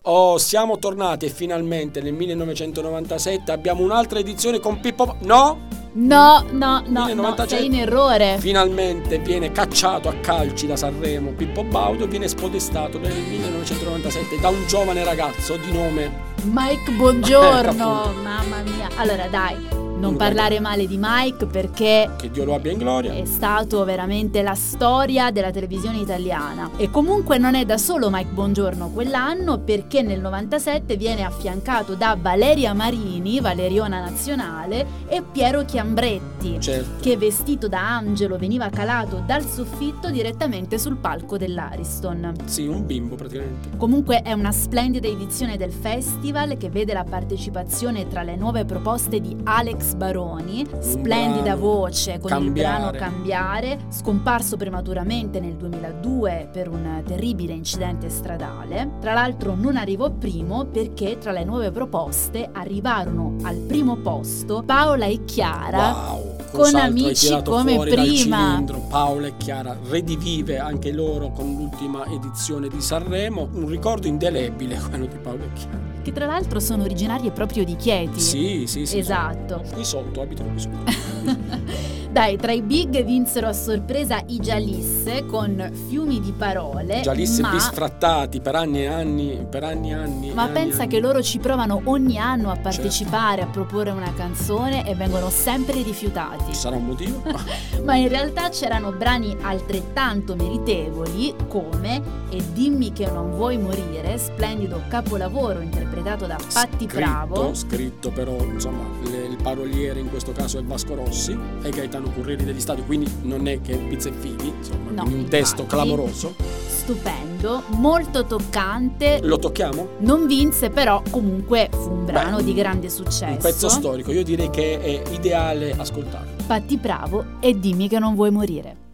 Oh, 0.02 0.38
siamo 0.38 0.78
tornati 0.78 1.28
finalmente 1.28 2.00
nel 2.00 2.14
1997 2.14 3.52
abbiamo 3.52 3.82
un'altra 3.82 4.18
edizione 4.18 4.58
con 4.58 4.80
Pippo. 4.80 5.16
No! 5.20 5.66
No, 5.92 6.44
no, 6.50 6.82
no, 6.86 7.06
no, 7.06 7.06
1990 7.06 7.48
sei 7.48 7.66
in 7.66 7.74
errore. 7.74 8.36
Finalmente 8.38 9.18
viene 9.18 9.50
cacciato 9.52 10.08
a 10.08 10.14
calci 10.14 10.66
da 10.66 10.76
Sanremo 10.76 11.32
Pippo 11.32 11.64
Baudo 11.64 12.04
e 12.04 12.08
viene 12.08 12.28
spodestato 12.28 12.98
nel 12.98 13.14
1997 13.14 14.38
da 14.40 14.48
un 14.48 14.64
giovane 14.66 15.02
ragazzo 15.04 15.56
di 15.56 15.72
nome. 15.72 16.26
Mike, 16.42 16.90
buongiorno. 16.92 18.04
Ecco. 18.04 18.20
Mamma 18.22 18.62
mia. 18.62 18.88
Allora, 18.96 19.26
dai, 19.28 19.56
non 19.98 20.16
parlare 20.16 20.60
male 20.60 20.86
di 20.86 20.96
Mike 21.00 21.46
perché 21.46 22.10
Che 22.16 22.30
Dio 22.30 22.44
lo 22.44 22.54
abbia 22.54 22.72
in 22.72 22.78
gloria. 22.78 23.12
è 23.12 23.24
stato 23.24 23.84
veramente 23.84 24.42
la 24.42 24.54
storia 24.54 25.30
della 25.30 25.50
televisione 25.50 25.98
italiana. 25.98 26.70
E 26.76 26.90
comunque 26.90 27.38
non 27.38 27.54
è 27.54 27.64
da 27.64 27.76
solo 27.78 28.08
Mike 28.10 28.30
Bongiorno 28.30 28.90
quell'anno 28.90 29.58
perché 29.58 30.02
nel 30.02 30.20
97 30.20 30.96
viene 30.96 31.24
affiancato 31.24 31.94
da 31.94 32.16
Valeria 32.20 32.72
Marini, 32.74 33.40
Valeriona 33.40 34.00
Nazionale, 34.00 34.86
e 35.08 35.22
Piero 35.22 35.64
Chiambretti. 35.64 36.60
Certo. 36.60 37.00
Che 37.02 37.16
vestito 37.16 37.68
da 37.68 37.96
angelo 37.96 38.36
veniva 38.38 38.68
calato 38.68 39.22
dal 39.26 39.44
soffitto 39.44 40.10
direttamente 40.10 40.78
sul 40.78 40.96
palco 40.96 41.36
dell'Ariston. 41.36 42.34
Sì, 42.44 42.66
un 42.66 42.86
bimbo 42.86 43.16
praticamente. 43.16 43.76
Comunque 43.76 44.22
è 44.22 44.32
una 44.32 44.52
splendida 44.52 45.08
edizione 45.08 45.56
del 45.56 45.72
festival 45.72 46.56
che 46.56 46.70
vede 46.70 46.92
la 46.92 47.04
partecipazione 47.04 48.06
tra 48.06 48.22
le 48.22 48.36
nuove 48.36 48.64
proposte 48.64 49.20
di 49.20 49.36
Alex 49.44 49.87
Baroni, 49.94 50.66
splendida 50.80 51.56
voce 51.56 52.18
con 52.18 52.42
il 52.42 52.50
brano 52.50 52.90
Cambiare. 52.90 52.98
Cambiare, 52.98 53.78
scomparso 53.88 54.56
prematuramente 54.56 55.40
nel 55.40 55.56
2002 55.56 56.48
per 56.52 56.68
un 56.68 57.02
terribile 57.06 57.52
incidente 57.52 58.08
stradale. 58.08 58.96
Tra 59.00 59.12
l'altro 59.12 59.54
non 59.54 59.76
arrivò 59.76 60.10
primo 60.10 60.64
perché 60.66 61.18
tra 61.18 61.32
le 61.32 61.44
nuove 61.44 61.70
proposte 61.70 62.48
arrivarono 62.52 63.36
al 63.42 63.56
primo 63.56 63.96
posto 63.96 64.62
Paola 64.64 65.06
e 65.06 65.24
Chiara. 65.24 65.92
Wow. 65.92 66.36
con 66.50 66.74
amici 66.74 67.42
come 67.42 67.78
prima. 67.86 68.62
Paola 68.88 69.26
e 69.26 69.36
Chiara 69.36 69.76
redivive 69.88 70.58
anche 70.58 70.92
loro 70.92 71.30
con 71.30 71.54
l'ultima 71.54 72.06
edizione 72.06 72.68
di 72.68 72.80
Sanremo. 72.80 73.48
Un 73.52 73.68
ricordo 73.68 74.06
indelebile 74.06 74.78
quello 74.88 75.06
di 75.06 75.16
Paola 75.16 75.44
e 75.44 75.52
Chiara. 75.52 75.97
Che 76.08 76.14
tra 76.14 76.24
l'altro 76.24 76.58
sono 76.58 76.84
originarie 76.84 77.30
proprio 77.32 77.64
di 77.64 77.76
Chieti. 77.76 78.18
Sì, 78.18 78.64
sì, 78.66 78.86
sì. 78.86 78.96
Esatto. 78.96 79.62
Qui 79.70 79.84
sotto, 79.84 80.22
abitano 80.22 80.52
qui 80.52 80.58
sotto. 80.58 80.76
Dai, 82.10 82.36
tra 82.38 82.52
i 82.52 82.62
big 82.62 83.04
vinsero 83.04 83.48
a 83.48 83.52
sorpresa 83.52 84.22
i 84.28 84.38
Gialisse 84.38 85.26
con 85.26 85.70
fiumi 85.88 86.20
di 86.20 86.32
parole. 86.32 87.00
Gialisse 87.02 87.42
ma... 87.42 87.50
bisfrattati 87.50 88.40
per 88.40 88.54
anni 88.54 88.82
e 88.82 88.86
anni, 88.86 89.46
per 89.48 89.62
anni 89.62 89.90
e 89.90 89.94
anni. 89.94 90.32
Ma 90.32 90.44
anni 90.44 90.52
pensa 90.52 90.82
anni. 90.82 90.88
che 90.90 91.00
loro 91.00 91.22
ci 91.22 91.38
provano 91.38 91.82
ogni 91.84 92.16
anno 92.18 92.48
a 92.50 92.54
Certo. 92.54 92.70
partecipare, 92.70 93.42
a 93.42 93.46
proporre 93.46 93.90
una 93.90 94.12
canzone 94.14 94.88
e 94.88 94.94
vengono 94.94 95.28
sempre 95.28 95.82
rifiutati. 95.82 96.44
Ci 96.48 96.54
sarà 96.54 96.76
un 96.76 96.86
motivo? 96.86 97.22
Ma 97.84 97.96
in 97.96 98.08
realtà 98.08 98.48
c'erano 98.48 98.90
brani 98.92 99.36
altrettanto 99.42 100.34
meritevoli 100.34 101.34
come 101.46 102.16
E 102.30 102.42
dimmi 102.52 102.92
che 102.92 103.06
non 103.10 103.30
vuoi 103.30 103.56
morire, 103.56 104.18
splendido 104.18 104.82
capolavoro 104.88 105.60
interpretato 105.60 106.26
da 106.26 106.36
Patti 106.52 106.84
Bravo. 106.84 107.54
Scritto 107.54 108.10
però, 108.10 108.36
insomma, 108.44 108.84
le- 109.04 109.26
il 109.28 109.38
paroliere 109.42 109.98
in 110.00 110.10
questo 110.10 110.32
caso 110.32 110.58
è 110.58 110.62
Vasco 110.62 110.94
Rossi 110.94 111.32
e 111.62 111.70
Gaetano 111.70 111.97
Currieri 112.10 112.44
degli 112.44 112.60
Stati, 112.60 112.82
quindi 112.84 113.10
non 113.22 113.46
è 113.48 113.60
che 113.60 113.76
pizza 113.76 114.08
e 114.08 114.12
fighi, 114.12 114.52
insomma, 114.56 114.90
No, 114.90 115.02
un 115.04 115.24
testo 115.28 115.62
infatti. 115.62 115.66
clamoroso. 115.82 116.34
Stupendo, 116.66 117.62
molto 117.76 118.24
toccante. 118.24 119.20
Lo 119.22 119.38
tocchiamo? 119.38 119.88
Non 119.98 120.26
vinse, 120.26 120.70
però 120.70 121.02
comunque 121.10 121.68
fu 121.72 121.90
un 121.90 122.04
brano 122.06 122.36
Beh, 122.36 122.44
di 122.44 122.54
grande 122.54 122.88
successo. 122.88 123.24
Un 123.32 123.36
pezzo 123.38 123.68
storico, 123.68 124.10
io 124.12 124.22
direi 124.24 124.48
che 124.50 124.80
è 124.80 125.02
ideale 125.12 125.72
ascoltarlo. 125.76 126.44
Patti 126.46 126.76
Bravo 126.78 127.24
e 127.40 127.58
dimmi 127.58 127.88
che 127.88 127.98
non 127.98 128.14
vuoi 128.14 128.30
morire. 128.30 128.86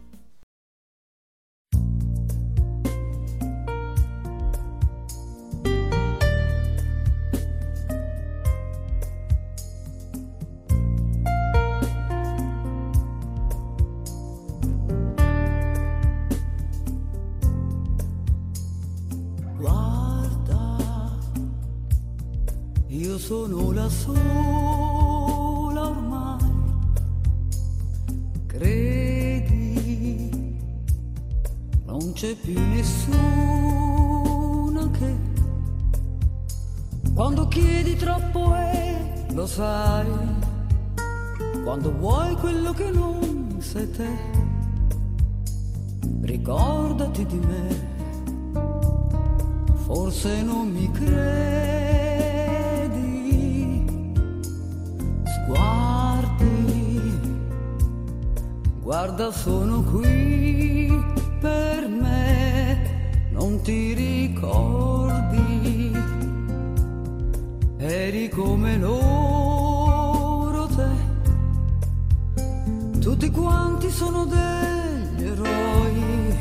Quanti 73.85 73.91
sono 73.91 74.25
degli 74.25 75.27
eroi 75.27 76.35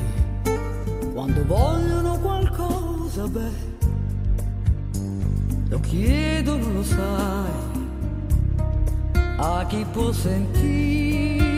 quando 1.13 1.45
vogliono 1.47 2.19
qualcosa, 2.19 3.29
beh, 3.29 3.73
lo 5.69 5.81
chiedono, 5.81 6.73
lo 6.73 6.83
sai, 6.83 7.51
a 9.37 9.65
chi 9.69 9.85
può 9.93 10.11
sentirli. 10.13 11.54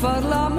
Vuoi 0.00 0.22
far 0.22 0.49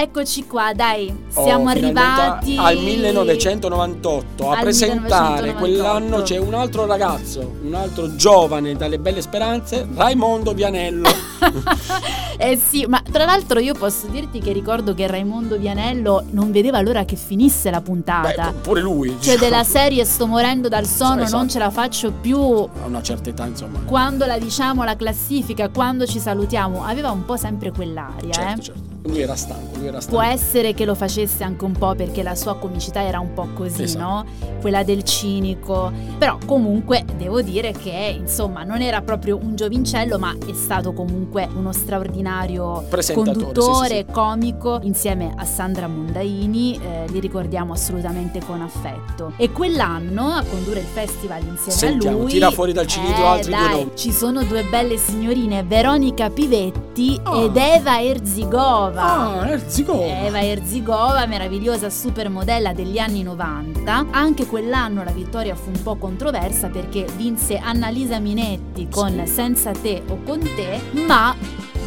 eccoci 0.00 0.46
qua, 0.46 0.72
dai, 0.74 1.14
siamo 1.28 1.64
Oh, 1.64 1.68
arrivati 1.68 2.56
al 2.58 2.76
1998 2.78 4.48
a 4.50 4.56
al 4.56 4.60
presentare 4.62 5.52
1998. 5.52 5.58
quell'anno 5.58 6.22
c'è 6.22 6.38
un 6.38 6.54
altro 6.54 6.86
ragazzo, 6.86 7.56
un 7.62 7.74
altro 7.74 8.14
giovane 8.16 8.74
dalle 8.74 8.98
belle 8.98 9.20
speranze, 9.22 9.86
Raimondo 9.94 10.52
Vianello. 10.52 11.08
eh 12.38 12.56
sì, 12.56 12.86
ma 12.88 13.02
tra 13.10 13.24
l'altro 13.24 13.58
io 13.60 13.74
posso 13.74 14.06
dirti 14.08 14.40
che 14.40 14.52
ricordo 14.52 14.94
che 14.94 15.06
Raimondo 15.06 15.56
Vianello 15.58 16.24
non 16.30 16.50
vedeva 16.50 16.80
l'ora 16.80 17.04
che 17.04 17.16
finisse 17.16 17.70
la 17.70 17.80
puntata. 17.80 18.50
Beh, 18.52 18.58
pure 18.60 18.80
lui. 18.80 19.08
cioè 19.08 19.34
diciamo. 19.34 19.38
della 19.38 19.64
serie 19.64 20.04
sto 20.04 20.26
morendo 20.26 20.68
dal 20.68 20.86
sonno, 20.86 21.22
Esatto. 21.22 21.36
non 21.36 21.48
ce 21.48 21.58
la 21.58 21.70
faccio 21.70 22.12
più. 22.12 22.38
A 22.38 22.86
una 22.86 23.02
certa 23.02 23.30
età, 23.30 23.46
insomma. 23.46 23.80
Quando 23.84 24.24
la 24.26 24.38
diciamo 24.38 24.82
la 24.84 24.96
classifica, 24.96 25.68
quando 25.68 26.06
ci 26.06 26.18
salutiamo, 26.18 26.84
aveva 26.84 27.10
un 27.10 27.24
po' 27.24 27.36
sempre 27.36 27.70
quell'aria, 27.70 28.32
Certo, 28.32 28.60
eh. 28.60 28.64
certo. 28.64 28.89
Lui 29.04 29.22
era 29.22 29.34
stanco, 29.34 29.78
lui 29.78 29.86
era 29.86 30.00
stanco. 30.00 30.18
Può 30.20 30.26
essere 30.26 30.74
che 30.74 30.84
lo 30.84 30.94
facesse 30.94 31.42
anche 31.42 31.64
un 31.64 31.72
po' 31.72 31.94
perché 31.94 32.22
la 32.22 32.34
sua 32.34 32.56
comicità 32.56 33.02
era 33.02 33.18
un 33.18 33.32
po' 33.32 33.48
così, 33.54 33.82
Esatto. 33.84 34.04
no? 34.04 34.24
Quella 34.60 34.82
del 34.82 35.02
cinico. 35.04 35.90
Però 36.18 36.36
comunque 36.44 37.04
devo 37.16 37.40
dire 37.40 37.72
che 37.72 38.14
insomma 38.18 38.62
non 38.62 38.82
era 38.82 39.00
proprio 39.00 39.38
un 39.42 39.56
giovincello, 39.56 40.18
ma 40.18 40.34
è 40.46 40.52
stato 40.52 40.92
comunque 40.92 41.48
uno 41.54 41.72
straordinario 41.72 42.84
conduttore, 43.14 43.88
sì, 43.88 43.94
sì, 43.94 44.04
sì. 44.06 44.12
comico, 44.12 44.78
insieme 44.82 45.32
a 45.34 45.44
Sandra 45.46 45.88
Mondaini, 45.88 46.78
eh, 46.78 47.04
li 47.10 47.20
ricordiamo 47.20 47.72
assolutamente 47.72 48.40
con 48.44 48.60
affetto. 48.60 49.32
E 49.36 49.50
quell'anno 49.50 50.26
a 50.28 50.44
condurre 50.44 50.80
il 50.80 50.86
festival 50.86 51.42
insieme 51.46 51.70
Sentiamo, 51.72 52.16
a 52.18 52.20
lui. 52.20 52.30
tira 52.30 52.50
fuori 52.50 52.72
dal 52.74 52.86
cilindro 52.86 53.22
eh, 53.22 53.26
altri 53.26 53.50
due 53.52 53.60
dai, 53.60 53.70
nomi. 53.78 53.90
Ci 53.94 54.12
sono 54.12 54.42
due 54.44 54.62
belle 54.64 54.98
signorine, 54.98 55.62
Veronica 55.62 56.28
Pivetti 56.28 57.18
Ah. 57.22 57.40
ed 57.44 57.56
Eva 57.56 58.02
Erzigova. 58.02 58.88
Ah, 58.98 59.48
Erzigova. 59.48 60.24
Eva 60.24 60.40
Erzigova, 60.42 61.26
meravigliosa 61.26 61.90
supermodella 61.90 62.72
degli 62.72 62.98
anni 62.98 63.22
90. 63.22 64.06
Anche 64.10 64.46
quell'anno 64.46 65.04
la 65.04 65.10
vittoria 65.12 65.54
fu 65.54 65.70
un 65.74 65.82
po' 65.82 65.96
controversa 65.96 66.68
perché 66.68 67.06
vinse 67.16 67.58
Annalisa 67.58 68.18
Minetti 68.18 68.88
con 68.90 69.22
Sì. 69.24 69.32
Senza 69.32 69.70
te 69.72 70.02
o 70.08 70.18
con 70.24 70.40
te, 70.40 70.80
ma 71.06 71.34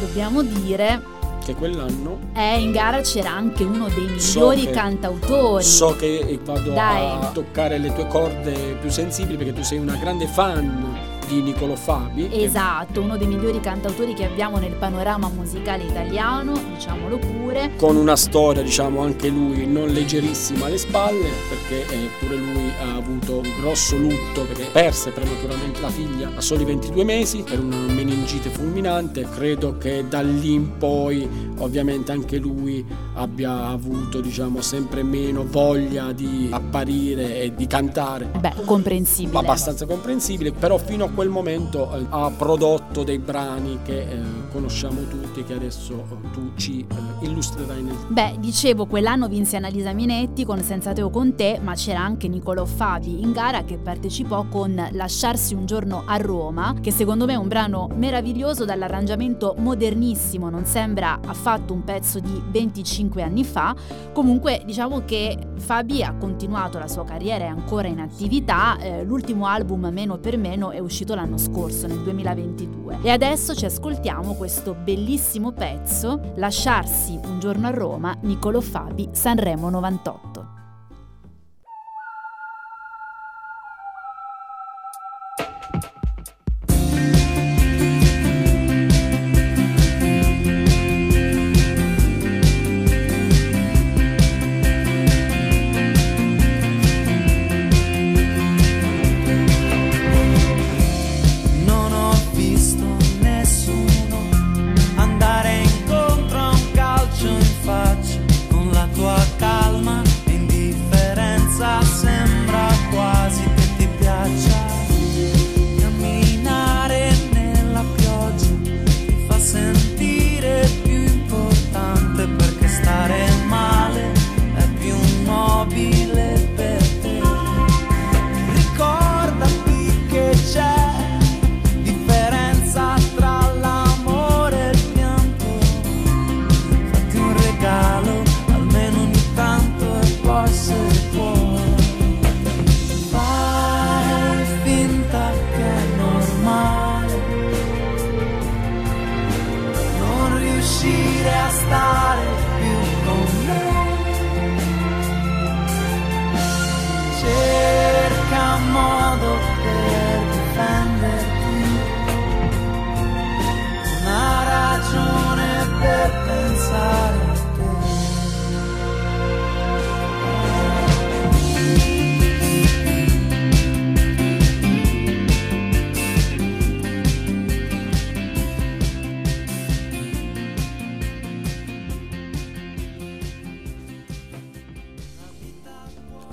dobbiamo 0.00 0.42
dire 0.42 1.12
Che 1.44 1.54
quell'anno 1.54 2.18
eh, 2.34 2.58
in 2.60 2.72
gara 2.72 3.00
c'era 3.02 3.30
anche 3.30 3.64
uno 3.64 3.86
dei 3.88 4.18
So 4.18 4.38
migliori 4.50 4.64
che- 4.66 4.70
cantautori. 4.72 5.62
so 5.62 5.94
che 5.96 6.38
vado 6.42 6.70
Dai. 6.72 7.06
a 7.06 7.30
toccare 7.32 7.78
le 7.78 7.92
tue 7.92 8.06
corde 8.06 8.76
più 8.80 8.88
sensibili 8.90 9.36
perché 9.36 9.52
tu 9.52 9.62
sei 9.62 9.78
una 9.78 9.96
grande 9.96 10.26
fan 10.26 11.03
di 11.26 11.42
Niccolò 11.42 11.74
Fabi. 11.74 12.28
Esatto, 12.30 13.00
uno 13.00 13.16
dei 13.16 13.26
migliori 13.26 13.60
cantautori 13.60 14.14
che 14.14 14.24
abbiamo 14.24 14.58
nel 14.58 14.74
panorama 14.74 15.28
musicale 15.28 15.84
italiano, 15.84 16.52
diciamolo 16.74 17.18
pure. 17.18 17.72
con 17.76 17.96
una 17.96 18.16
storia, 18.16 18.62
diciamo, 18.62 19.00
anche 19.00 19.28
lui 19.28 19.66
non 19.66 19.88
leggerissima 19.88 20.66
alle 20.66 20.78
spalle, 20.78 21.28
perché 21.48 21.92
eh, 21.92 22.08
pure 22.18 22.36
lui 22.36 22.72
ha 22.80 22.96
avuto 22.96 23.38
un 23.38 23.50
grosso 23.60 23.96
lutto 23.96 24.44
perché 24.46 24.64
perse 24.72 25.10
prematuramente 25.10 25.80
la 25.80 25.90
figlia 25.90 26.30
a 26.34 26.40
soli 26.40 26.64
22 26.64 27.04
mesi 27.04 27.42
per 27.42 27.60
una 27.60 27.76
meningite 27.76 28.48
fulminante. 28.50 29.26
Credo 29.28 29.78
che 29.78 30.04
da 30.08 30.20
lì 30.20 30.52
in 30.52 30.76
poi, 30.78 31.28
ovviamente, 31.58 32.12
anche 32.12 32.38
lui 32.38 32.84
abbia 33.14 33.66
avuto, 33.66 34.20
diciamo, 34.20 34.60
sempre 34.60 35.02
meno 35.02 35.44
voglia 35.46 36.12
di 36.12 36.48
apparire 36.50 37.42
e 37.42 37.54
di 37.54 37.66
cantare. 37.66 38.30
Beh, 38.38 38.64
comprensibile. 38.64 39.38
Abbastanza 39.38 39.86
comprensibile, 39.86 40.52
però 40.52 40.78
fino 40.78 41.04
a 41.04 41.08
quel 41.14 41.28
momento 41.28 41.94
eh, 41.96 42.04
ha 42.10 42.30
prodotto 42.30 43.04
dei 43.04 43.18
brani 43.18 43.78
che 43.82 44.00
eh, 44.00 44.20
conosciamo 44.50 45.02
tutti 45.04 45.44
che 45.44 45.54
adesso 45.54 45.94
eh, 45.94 46.30
tu 46.32 46.52
ci 46.56 46.84
illustrerai 47.20 47.82
nel 47.82 47.94
Beh, 48.08 48.36
dicevo, 48.38 48.86
quell'anno 48.86 49.28
vinse 49.28 49.56
Annalisa 49.56 49.92
Minetti 49.92 50.44
con 50.44 50.60
Senza 50.60 50.92
Teo 50.92 51.10
con 51.10 51.34
te, 51.36 51.60
ma 51.62 51.74
c'era 51.74 52.00
anche 52.00 52.28
Niccolò 52.28 52.64
Fabi 52.64 53.22
in 53.22 53.32
gara 53.32 53.62
che 53.62 53.78
partecipò 53.78 54.46
con 54.48 54.88
Lasciarsi 54.92 55.54
un 55.54 55.66
giorno 55.66 56.02
a 56.04 56.16
Roma, 56.16 56.74
che 56.80 56.90
secondo 56.90 57.24
me 57.24 57.34
è 57.34 57.36
un 57.36 57.48
brano 57.48 57.88
meraviglioso 57.94 58.64
dall'arrangiamento 58.64 59.54
modernissimo, 59.56 60.50
non 60.50 60.64
sembra 60.66 61.20
affatto 61.24 61.72
un 61.72 61.84
pezzo 61.84 62.18
di 62.18 62.42
25 62.50 63.22
anni 63.22 63.44
fa. 63.44 63.74
Comunque 64.12 64.62
diciamo 64.66 65.04
che 65.04 65.38
Fabi 65.56 66.02
ha 66.02 66.14
continuato 66.14 66.78
la 66.78 66.88
sua 66.88 67.04
carriera, 67.04 67.44
è 67.44 67.48
ancora 67.48 67.86
in 67.88 68.00
attività, 68.00 68.76
l'ultimo 69.04 69.46
album 69.46 69.88
Meno 69.92 70.18
per 70.18 70.36
Meno 70.36 70.70
è 70.72 70.78
uscito 70.80 71.03
l'anno 71.12 71.36
scorso, 71.36 71.86
nel 71.86 71.98
2022. 71.98 73.00
E 73.02 73.10
adesso 73.10 73.54
ci 73.54 73.66
ascoltiamo 73.66 74.32
questo 74.32 74.72
bellissimo 74.74 75.52
pezzo, 75.52 76.32
Lasciarsi 76.36 77.20
un 77.22 77.38
giorno 77.38 77.66
a 77.66 77.70
Roma, 77.70 78.16
Niccolò 78.22 78.60
Fabi, 78.60 79.10
Sanremo 79.12 79.68
98. 79.68 80.33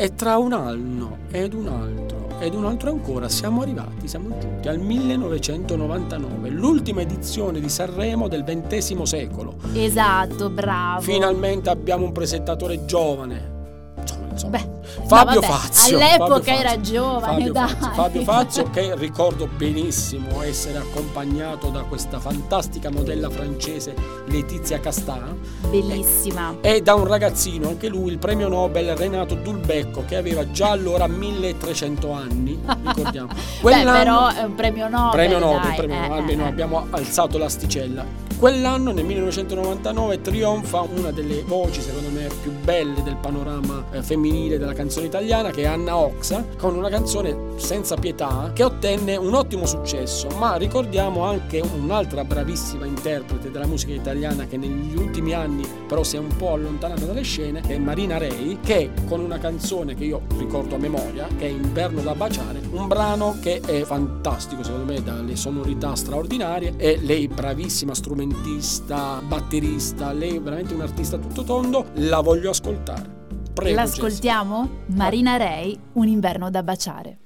E 0.01 0.15
tra 0.15 0.39
un 0.39 0.51
anno 0.51 1.17
ed 1.29 1.53
un 1.53 1.67
altro 1.67 2.29
ed 2.39 2.55
un 2.55 2.65
altro 2.65 2.89
ancora 2.89 3.29
siamo 3.29 3.61
arrivati, 3.61 4.07
siamo 4.07 4.35
giunti 4.39 4.67
al 4.67 4.79
1999, 4.79 6.49
l'ultima 6.49 7.01
edizione 7.01 7.59
di 7.59 7.69
Sanremo 7.69 8.27
del 8.27 8.43
XX 8.43 9.03
secolo. 9.03 9.57
Esatto, 9.75 10.49
bravo. 10.49 11.01
Finalmente 11.01 11.69
abbiamo 11.69 12.05
un 12.05 12.13
presentatore 12.13 12.83
giovane. 12.85 13.93
Insomma, 13.99 14.27
insomma, 14.31 14.57
Beh, 14.57 14.80
Fabio 15.05 15.39
vabbè, 15.39 15.53
Fazio. 15.53 15.97
all'epoca 15.97 16.33
Fabio 16.33 16.53
era 16.53 16.69
Fazio. 16.69 16.93
giovane, 16.93 17.33
Fabio 17.33 17.51
dai. 17.51 17.67
Fazio, 17.67 17.91
Fabio 17.93 18.23
Fazio 18.23 18.69
che 18.69 18.95
ricordo 18.95 19.47
benissimo 19.47 20.41
essere 20.41 20.77
accompagnato 20.77 21.69
da 21.69 21.81
questa 21.83 22.19
fantastica 22.19 22.89
modella 22.89 23.29
francese 23.29 23.95
Letizia 24.27 24.79
Castà 24.79 25.33
Bellissima. 25.69 26.55
e 26.61 26.81
da 26.81 26.95
un 26.95 27.05
ragazzino, 27.05 27.69
anche 27.69 27.87
lui, 27.87 28.11
il 28.11 28.17
premio 28.17 28.47
Nobel 28.47 28.95
Renato 28.95 29.35
Dulbecco, 29.35 30.03
che 30.05 30.15
aveva 30.15 30.49
già 30.51 30.69
allora 30.71 31.07
1300 31.07 32.11
anni, 32.11 32.59
ricordiamo. 32.83 33.29
Beh, 33.61 33.83
però 33.83 34.27
è 34.29 34.43
un 34.43 34.55
premio 34.55 34.87
Nobel. 34.87 35.11
Premio 35.11 35.39
Nobel, 35.39 35.61
dai, 35.61 35.75
premio 35.75 35.95
eh, 35.95 35.99
Nobel, 35.99 36.17
almeno 36.17 36.43
eh, 36.43 36.45
eh. 36.45 36.49
abbiamo 36.49 36.87
alzato 36.89 37.37
l'asticella. 37.37 38.30
Quell'anno, 38.41 38.91
nel 38.91 39.05
1999, 39.05 40.21
trionfa 40.21 40.81
una 40.81 41.11
delle 41.11 41.43
voci, 41.43 41.79
secondo 41.79 42.09
me, 42.09 42.27
più 42.41 42.51
belle 42.51 43.03
del 43.03 43.17
panorama 43.17 43.85
eh, 43.91 44.01
femminile 44.01 44.57
della 44.57 44.73
canzone 44.73 45.05
italiana, 45.05 45.51
che 45.51 45.61
è 45.61 45.65
Anna 45.67 45.95
Oxa, 45.95 46.43
con 46.57 46.75
una 46.75 46.89
canzone 46.89 47.51
senza 47.57 47.97
pietà, 47.97 48.49
che 48.51 48.63
ottenne 48.63 49.15
un 49.15 49.35
ottimo 49.35 49.67
successo. 49.67 50.27
Ma 50.39 50.55
ricordiamo 50.55 51.23
anche 51.23 51.61
un'altra 51.61 52.23
bravissima 52.23 52.87
interprete 52.87 53.51
della 53.51 53.67
musica 53.67 53.93
italiana 53.93 54.47
che 54.47 54.57
negli 54.57 54.97
ultimi 54.97 55.33
anni 55.33 55.81
però 55.91 56.03
si 56.03 56.15
è 56.15 56.19
un 56.19 56.33
po' 56.37 56.53
allontanata 56.53 57.03
dalle 57.03 57.23
scene, 57.23 57.59
che 57.59 57.75
è 57.75 57.77
Marina 57.77 58.17
Rei, 58.17 58.59
che 58.63 58.91
con 59.09 59.19
una 59.19 59.39
canzone 59.39 59.93
che 59.93 60.05
io 60.05 60.21
ricordo 60.37 60.75
a 60.75 60.77
memoria, 60.77 61.27
che 61.37 61.47
è 61.47 61.49
Inverno 61.49 61.99
da 61.99 62.15
baciare, 62.15 62.61
un 62.71 62.87
brano 62.87 63.35
che 63.41 63.59
è 63.59 63.81
fantastico 63.83 64.63
secondo 64.63 64.85
me, 64.85 65.03
dalle 65.03 65.35
sonorità 65.35 65.93
straordinarie, 65.93 66.75
e 66.77 66.97
lei 67.01 67.27
bravissima 67.27 67.93
strumentista, 68.31 69.21
batterista, 69.21 70.11
lei 70.13 70.37
è 70.37 70.41
veramente 70.41 70.73
un 70.73 70.81
artista 70.81 71.17
tutto 71.17 71.43
tondo, 71.43 71.87
la 71.95 72.21
voglio 72.21 72.51
ascoltare. 72.51 73.19
Prego, 73.53 73.77
Jessica. 73.77 74.01
L'ascoltiamo? 74.03 74.69
Marina 74.87 75.35
Rei, 75.35 75.77
Un 75.93 76.07
inverno 76.07 76.49
da 76.49 76.63
baciare. 76.63 77.17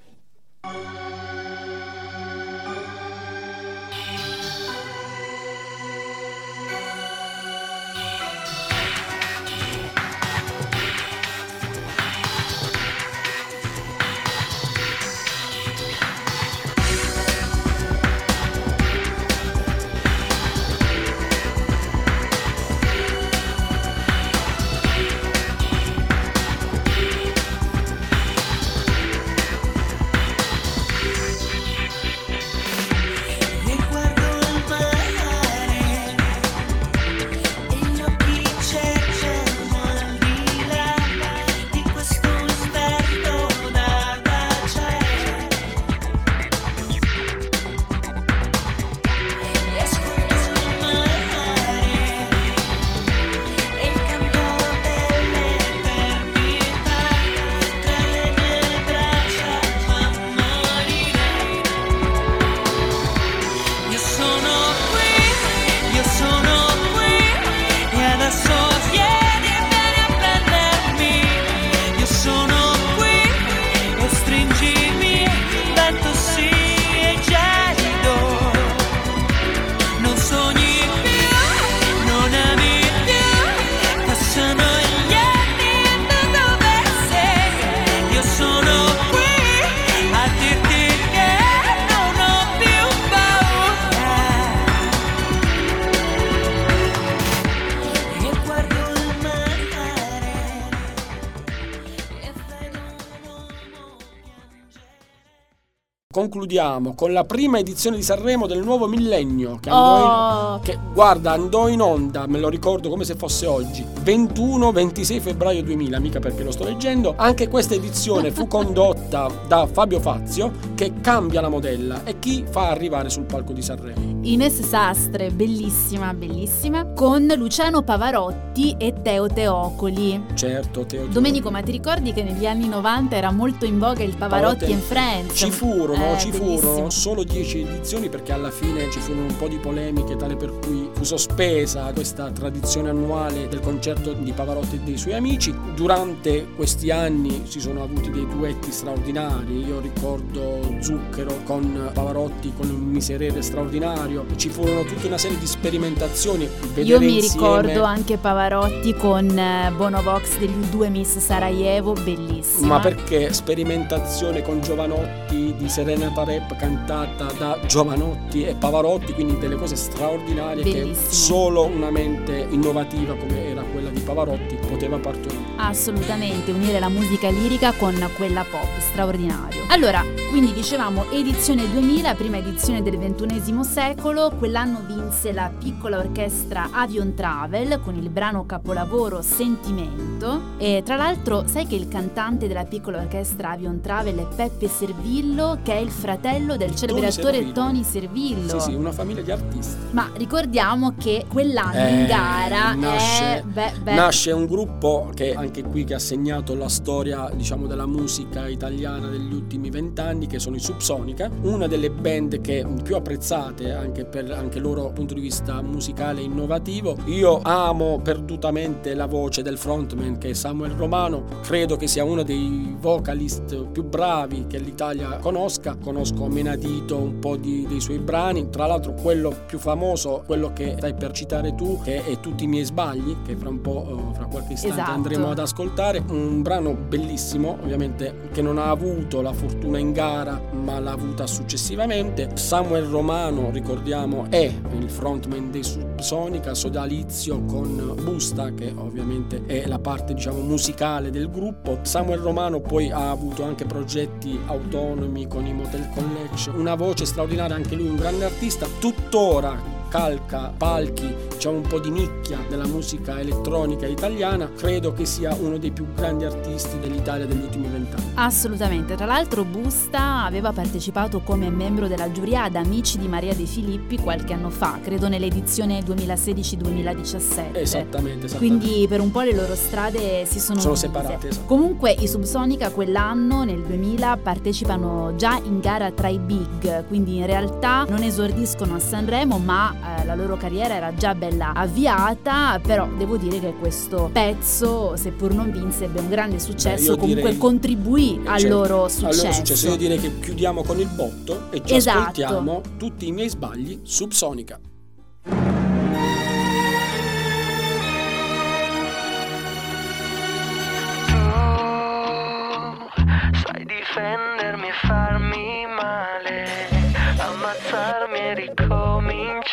Concludiamo 106.26 106.96
con 106.96 107.14
la 107.14 107.24
prima 107.24 107.60
edizione 107.60 107.98
di 107.98 108.02
Sanremo 108.02 108.48
del 108.48 108.64
nuovo 108.64 108.88
millennio 108.88 109.60
che 109.62 109.70
andò, 109.70 109.84
Oh. 109.86 110.56
in, 110.56 110.62
che, 110.64 110.78
guarda, 110.92 111.32
andò 111.34 111.68
in 111.68 111.82
onda, 111.82 112.26
me 112.28 112.40
lo 112.40 112.50
ricordo 112.50 112.90
come 112.90 113.04
se 113.04 113.16
fosse 113.16 113.46
oggi, 113.46 113.86
21-26 114.04 115.22
febbraio 115.22 115.62
2000, 115.64 116.00
mica 116.00 116.20
perché 116.20 116.44
lo 116.44 116.52
sto 116.52 116.64
leggendo. 116.64 117.14
Anche 117.16 117.48
questa 117.48 117.76
edizione 117.76 118.32
fu 118.32 118.48
condotta 118.50 119.30
da 119.48 119.68
Fabio 119.72 120.00
Fazio 120.00 120.52
che 120.74 120.94
cambia 121.02 121.42
la 121.42 121.50
modella 121.50 122.04
e 122.04 122.18
chi 122.18 122.44
fa 122.50 122.70
arrivare 122.70 123.10
sul 123.10 123.26
palco 123.26 123.54
di 123.54 123.62
Sanremo. 123.62 124.15
Ines 124.26 124.60
Sastre, 124.62 125.30
bellissima, 125.30 126.12
bellissima, 126.16 126.84
con 126.94 127.32
Luciano 127.38 127.84
Pavarotti 127.84 128.76
e 128.80 128.92
Teo 129.04 129.28
Teocoli. 129.28 130.20
Certo, 130.34 130.84
Teo. 130.88 131.06
Domenico, 131.06 131.52
ma 131.52 131.62
ti 131.62 131.72
ricordi 131.72 132.12
che 132.12 132.24
negli 132.24 132.48
anni 132.48 132.68
90 132.68 133.16
era 133.16 133.32
molto 133.32 133.66
in 133.66 133.78
voga 133.78 134.02
il 134.04 134.16
Pavarotti 134.18 134.74
and 134.74 134.82
Friends? 134.82 135.38
Ci 135.38 135.52
furono, 135.52 136.14
Eh, 136.14 136.18
ci 136.18 136.32
bellissimo. 136.32 136.58
furono 136.58 136.90
solo 136.90 137.24
10 137.24 137.60
edizioni 137.62 138.10
perché 138.10 138.32
alla 138.32 138.50
fine 138.50 138.90
ci 138.90 139.00
furono 139.00 139.28
un 139.28 139.38
po' 139.38 139.48
di 139.48 139.58
polemiche 139.58 140.16
tale 140.16 140.36
per 140.36 140.58
cui 140.58 140.90
fu 140.94 141.04
sospesa 141.04 141.92
questa 141.94 142.32
tradizione 142.32 142.90
annuale 142.90 143.48
del 143.48 143.60
concerto 143.60 144.14
di 144.14 144.32
Pavarotti 144.32 144.78
e 144.78 144.80
dei 144.80 144.98
suoi 144.98 145.14
amici. 145.14 145.54
Durante 145.76 146.48
questi 146.56 146.90
anni 146.90 147.44
si 147.46 147.60
sono 147.60 147.84
avuti 147.84 148.10
dei 148.10 148.26
duetti 148.28 148.72
straordinari, 148.72 149.66
io 149.68 149.80
ricordo 149.80 150.62
Zucchero 150.82 151.42
con 151.44 151.92
Pavarotti 151.94 152.52
con 152.58 152.70
un 152.72 152.82
miserere 152.86 153.44
straordinario, 153.44 154.14
ci 154.36 154.50
furono 154.50 154.84
tutta 154.84 155.08
una 155.08 155.18
serie 155.18 155.38
di 155.38 155.46
sperimentazioni. 155.46 156.44
Io 156.44 156.50
vedere 156.74 157.00
mi 157.00 157.16
insieme- 157.16 157.62
ricordo 157.62 157.84
anche 157.84 158.18
Pavarotti 158.18 158.94
con 158.96 159.38
eh, 159.38 159.72
Bono 159.76 160.02
Vox 160.02 160.38
degli 160.38 160.54
U2 160.72 160.90
Miss 160.90 161.18
Sarajevo, 161.18 161.94
bellissima. 161.94 162.68
Ma 162.76 162.80
perché 162.80 163.34
sperimentazione 163.34 164.42
con 164.42 164.62
Giovanotti 164.62 165.56
di 165.58 165.70
Serenata 165.70 166.24
Rap 166.24 166.56
cantata 166.56 167.26
da 167.38 167.60
Giovanotti 167.66 168.44
e 168.44 168.56
Pavarotti, 168.56 169.14
quindi 169.14 169.38
delle 169.38 169.56
cose 169.56 169.76
straordinarie 169.76 170.64
Bellissimo. 170.64 170.94
che 170.94 171.14
solo 171.14 171.66
una 171.66 171.90
mente 171.90 172.48
innovativa 172.50 173.16
come 173.16 173.50
era 173.50 173.62
quella 173.64 173.90
di 173.90 174.00
Pavarotti 174.02 174.58
poteva 174.86 174.98
partorire. 174.98 175.44
Assolutamente, 175.58 176.52
unire 176.52 176.80
la 176.80 176.90
musica 176.90 177.30
lirica 177.30 177.72
con 177.74 177.96
quella 178.16 178.46
pop, 178.50 178.68
straordinario. 178.80 179.64
Allora, 179.70 180.04
quindi 180.30 180.54
dicevamo 180.54 181.10
edizione 181.12 181.70
2000, 181.72 182.14
prima 182.14 182.38
edizione 182.38 182.84
del 182.84 182.98
XXI 182.98 183.64
secolo, 183.64 184.32
quell'anno 184.38 184.84
vinse 184.86 185.32
la 185.32 185.52
piccola 185.58 185.98
orchestra 185.98 186.70
Avion 186.72 187.14
Travel 187.16 187.80
con 187.84 187.96
il 187.96 188.10
brano 188.10 188.46
capolavoro 188.46 189.22
Sentimento 189.22 190.54
e 190.58 190.82
tra 190.86 190.96
l'altro 190.96 191.44
sai 191.48 191.66
che 191.66 191.76
il 191.76 191.88
cantante 191.88 192.48
della 192.48 192.66
piccola 192.66 193.00
orchestra 193.00 193.52
Avion 193.52 193.82
Travel 193.82 194.16
è 194.18 194.28
Peppe 194.36 194.68
Servillo 194.68 195.60
che 195.64 195.74
è 195.74 195.78
il 195.78 195.90
fratello 195.90 196.58
del 196.58 196.76
celebre 196.76 197.08
attore. 197.08 197.52
Tony 197.52 197.84
Servillo. 197.84 198.60
Sì, 198.60 198.72
sì, 198.72 198.74
una 198.76 198.92
famiglia 198.92 199.22
di 199.22 199.32
artisti. 199.32 199.76
Ma 199.92 200.10
ricordiamo 200.16 200.94
che 200.98 201.26
quell'anno 201.28 201.88
in 201.88 202.04
Eh, 202.04 202.06
gara 202.06 202.74
nasce, 202.74 203.38
è 203.38 203.42
beh, 203.42 203.72
beh, 203.82 203.94
nasce 203.94 204.32
un 204.32 204.46
gruppo 204.46 204.74
che 205.14 205.34
anche 205.34 205.64
qui 205.64 205.84
che 205.84 205.96
ha 205.96 206.00
segnato 206.00 206.54
la 206.54 206.70
storia 206.70 207.30
diciamo 207.34 207.66
della 207.66 207.86
musica 207.86 208.48
italiana 208.48 209.08
degli 209.08 209.34
ultimi 209.34 209.70
vent'anni 209.70 210.28
che 210.28 210.38
sono 210.38 210.56
i 210.56 210.60
Subsonica 210.60 211.30
una 211.42 211.68
delle 211.68 211.90
band 211.90 212.42
che 212.42 212.66
più 212.84 212.96
apprezzate 212.96 213.72
anche 213.72 214.06
per 214.06 214.32
anche 214.32 214.60
loro 214.60 214.92
punto 214.92 215.14
di 215.14 215.22
vista 215.22 215.62
musicale 215.62 216.22
innovativo. 216.22 216.98
Io 217.06 217.40
amo 217.42 218.00
perdutamente 218.02 218.94
la 218.94 219.06
voce 219.06 219.42
del 219.42 219.58
frontman 219.58 220.18
che 220.18 220.30
è 220.30 220.34
Samuel 220.34 220.72
Romano. 220.72 221.26
Credo 221.42 221.76
che 221.76 221.88
sia 221.88 222.04
uno 222.04 222.24
dei 222.24 222.76
vocalist 222.80 223.66
più 223.68 223.84
bravi 223.84 224.46
che 224.48 224.58
l'Italia 224.58 225.18
conosca. 225.18 225.78
Conosco 225.82 226.28
Menadito 226.28 226.98
un 226.98 227.20
po' 227.20 227.36
di- 227.36 227.66
dei 227.68 227.80
suoi 227.80 228.00
brani. 228.00 228.50
Tra 228.50 228.66
l'altro 228.66 228.94
quello 228.94 229.34
più 229.46 229.58
famoso 229.58 230.24
quello 230.26 230.54
che 230.54 230.76
stai 230.78 230.94
per 230.94 231.12
citare 231.12 231.56
tu 231.56 231.80
che 231.82 232.04
è 232.04 232.20
Tutti 232.20 232.46
i 232.46 232.48
miei 232.48 232.64
sbagli 232.64 233.18
che 233.24 233.36
fra 233.36 233.50
un 233.50 233.62
po' 233.62 234.12
eh, 234.12 234.16
fra 234.16 234.26
qualche 234.26 234.55
istante 234.56 234.82
Esatto. 234.82 234.92
andremo 234.92 235.30
ad 235.30 235.40
ascoltare 235.40 236.04
un 236.10 236.42
brano 236.42 236.74
bellissimo 236.74 237.58
ovviamente 237.62 238.30
che 238.32 238.42
non 238.42 238.58
ha 238.58 238.70
avuto 238.70 239.22
la 239.22 239.34
fortuna 239.34 239.78
in 239.78 239.92
gara 239.92 240.42
ma 240.52 240.80
l'ha 240.80 240.92
avuta 240.92 241.28
successivamente. 241.28 242.32
Samuel 242.36 242.86
Romano 242.86 243.50
ricordiamo 243.52 244.26
è 244.30 244.52
il 244.78 244.90
frontman 244.90 245.52
dei 245.52 245.64
Subsonica 245.64 246.54
sodalizio 246.54 247.44
con 247.46 247.96
Busta 248.02 248.54
che 248.54 248.74
ovviamente 248.76 249.44
è 249.46 249.66
la 249.68 249.80
parte 249.80 250.14
diciamo 250.14 250.40
musicale 250.40 251.10
del 251.10 251.30
gruppo. 251.30 251.80
Samuel 251.84 252.20
Romano 252.20 252.60
poi 252.60 252.92
ha 252.92 253.10
avuto 253.10 253.44
anche 253.44 253.66
progetti 253.66 254.40
autonomi 254.46 255.28
con 255.28 255.46
i 255.46 255.54
Motel 255.54 255.90
Collection 255.94 256.58
una 256.60 256.76
voce 256.76 257.06
straordinaria 257.06 257.56
anche 257.56 257.76
lui 257.76 257.88
un 257.88 257.96
grande 257.96 258.26
artista. 258.26 258.68
Tuttora 258.80 259.75
calca 259.96 260.52
palchi, 260.58 261.16
diciamo 261.32 261.56
un 261.56 261.68
po' 261.68 261.80
di 261.80 261.90
nicchia 261.90 262.40
della 262.50 262.68
musica 262.68 263.18
elettronica 263.18 263.86
italiana, 263.86 264.52
credo 264.52 264.92
che 264.92 265.06
sia 265.06 265.34
uno 265.36 265.58
dei 265.58 265.72
più 265.72 265.88
grandi 265.94 266.26
artisti 266.26 266.78
dell'Italia 266.80 267.26
degli 267.26 267.42
ultimi 267.42 267.68
vent'anni. 267.68 268.12
Assolutamente, 268.16 268.96
tra 268.96 269.06
l'altro 269.06 269.46
Busta 269.46 270.26
aveva 270.26 270.52
partecipato 270.52 271.22
come 271.22 271.50
membro 271.50 271.88
della 271.88 272.12
giuria 272.12 272.44
ad 272.44 272.56
Amici 272.56 272.98
di 272.98 273.08
Maria 273.08 273.34
De 273.34 273.46
Filippi 273.46 273.98
qualche 273.98 274.34
anno 274.34 274.50
fa, 274.50 274.80
credo 274.84 275.08
nell'edizione 275.08 275.80
2016-2017. 275.80 277.56
Esattamente, 277.56 278.26
esattamente. 278.26 278.36
Quindi 278.36 278.86
per 278.90 279.00
un 279.00 279.12
po' 279.12 279.22
le 279.22 279.34
loro 279.34 279.56
strade 279.56 280.26
si 280.26 280.42
sono, 280.42 280.60
Sono 280.60 280.76
separate, 280.76 281.30
esatto. 281.30 281.46
Comunque 281.46 281.92
i 281.92 282.10
Subsonica 282.10 282.70
quell'anno, 282.70 283.46
nel 283.46 283.62
2000, 283.62 284.18
partecipano 284.18 285.16
già 285.16 285.40
in 285.42 285.62
gara 285.62 285.90
tra 285.92 286.10
i 286.10 286.20
big, 286.20 286.86
quindi 286.88 287.16
in 287.16 287.26
realtà 287.26 287.86
non 287.88 288.04
esordiscono 288.04 288.76
a 288.76 288.80
Sanremo, 288.80 289.38
ma 289.38 289.84
eh, 289.86 290.06
la 290.06 290.16
loro 290.16 290.36
carriera 290.38 290.76
era 290.76 290.94
già 290.96 291.14
bella 291.16 291.54
avviata, 291.54 292.60
però 292.62 292.88
devo 292.98 293.18
dire 293.18 293.40
che 293.40 293.54
questo 293.60 294.10
pezzo, 294.12 294.96
seppur 294.96 295.34
non 295.34 295.52
vinse, 295.52 295.86
ebbe 295.86 296.00
un 296.00 296.10
grande 296.10 296.40
successo, 296.40 296.92
io 296.92 296.98
comunque 296.98 297.22
direi- 297.24 297.38
contribuì 297.38 298.22
Eh, 298.24 298.28
al 298.30 298.48
loro 298.48 298.84
al 298.86 298.92
successo. 298.92 299.22
loro 299.24 299.34
successo. 299.34 299.68
Io 299.68 299.76
direi 299.76 300.00
che 300.00 300.20
chiudiamo 300.20 300.64
con 300.64 300.80
il 300.80 300.88
botto 300.88 301.52
e 301.52 301.62
ci 301.64 301.76
Esatto. 301.76 302.00
ascoltiamo 302.00 302.62
tutti 302.78 303.08
i 303.08 303.12
miei 303.12 303.30
sbagli 303.30 303.80
subsonica. 303.84 304.60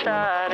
Ricominciare, 0.03 0.52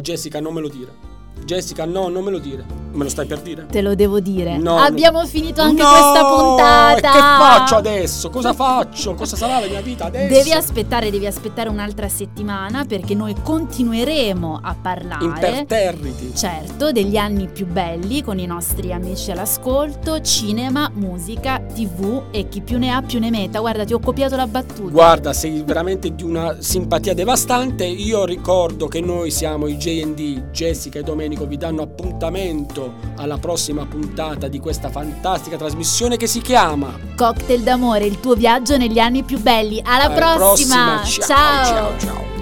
Jessica, 0.00 0.40
non 0.40 0.54
me 0.54 0.60
lo 0.60 0.68
dire. 0.68 1.11
Jessica, 1.44 1.84
no, 1.84 2.08
non 2.08 2.24
me 2.24 2.30
lo 2.30 2.38
dire. 2.38 2.80
Me 2.92 3.04
lo 3.04 3.08
stai 3.08 3.24
per 3.24 3.40
dire? 3.40 3.64
Te 3.70 3.80
lo 3.80 3.94
devo 3.94 4.20
dire. 4.20 4.58
No, 4.58 4.76
Abbiamo 4.76 5.20
no. 5.22 5.26
finito 5.26 5.62
anche 5.62 5.80
No! 5.82 5.88
questa 5.88 6.24
puntata. 6.26 6.96
E 6.96 7.00
che 7.00 7.18
faccio 7.18 7.76
adesso? 7.76 8.28
Cosa 8.28 8.52
faccio? 8.52 9.14
Cosa 9.14 9.34
sarà 9.34 9.60
la 9.60 9.66
mia 9.66 9.80
vita 9.80 10.04
adesso? 10.04 10.30
Devi 10.34 10.52
aspettare, 10.52 11.10
devi 11.10 11.26
aspettare 11.26 11.70
un'altra 11.70 12.06
settimana 12.10 12.84
perché 12.84 13.14
noi 13.14 13.34
continueremo 13.42 14.60
a 14.62 14.76
parlare. 14.80 15.24
Imperterriti. 15.24 16.32
Certo, 16.36 16.92
degli 16.92 17.16
anni 17.16 17.48
più 17.48 17.64
belli 17.66 18.22
con 18.22 18.38
i 18.38 18.44
nostri 18.44 18.92
amici 18.92 19.30
all'ascolto, 19.30 20.20
cinema, 20.20 20.90
musica, 20.92 21.60
tv 21.60 22.24
e 22.30 22.46
chi 22.50 22.60
più 22.60 22.76
ne 22.76 22.90
ha 22.92 23.00
più 23.00 23.20
ne 23.20 23.30
metta. 23.30 23.60
Guarda, 23.60 23.84
ti 23.86 23.94
ho 23.94 24.00
copiato 24.00 24.36
la 24.36 24.46
battuta. 24.46 24.90
Guarda, 24.90 25.32
sei 25.32 25.62
veramente 25.62 26.14
di 26.14 26.24
una 26.24 26.56
simpatia 26.58 27.14
devastante. 27.14 27.86
Io 27.86 28.26
ricordo 28.26 28.86
che 28.86 29.00
noi 29.00 29.30
siamo 29.30 29.66
i 29.66 29.78
JD, 29.78 30.50
Jessica 30.50 30.98
e 30.98 31.02
Domenico 31.02 31.31
vi 31.46 31.56
danno 31.56 31.82
appuntamento 31.82 32.94
alla 33.16 33.38
prossima 33.38 33.86
puntata 33.86 34.48
di 34.48 34.58
questa 34.58 34.90
fantastica 34.90 35.56
trasmissione 35.56 36.16
che 36.16 36.26
si 36.26 36.40
chiama 36.40 36.98
Cocktail 37.16 37.62
d'amore, 37.62 38.04
il 38.04 38.20
tuo 38.20 38.34
viaggio 38.34 38.76
negli 38.76 38.98
anni 38.98 39.22
più 39.22 39.40
belli. 39.40 39.80
Alla, 39.84 40.04
Alla 40.04 40.34
prossima. 40.34 40.96
prossima. 41.00 41.26
ciao, 41.26 41.64
ciao. 41.64 41.98
ciao. 41.98 42.41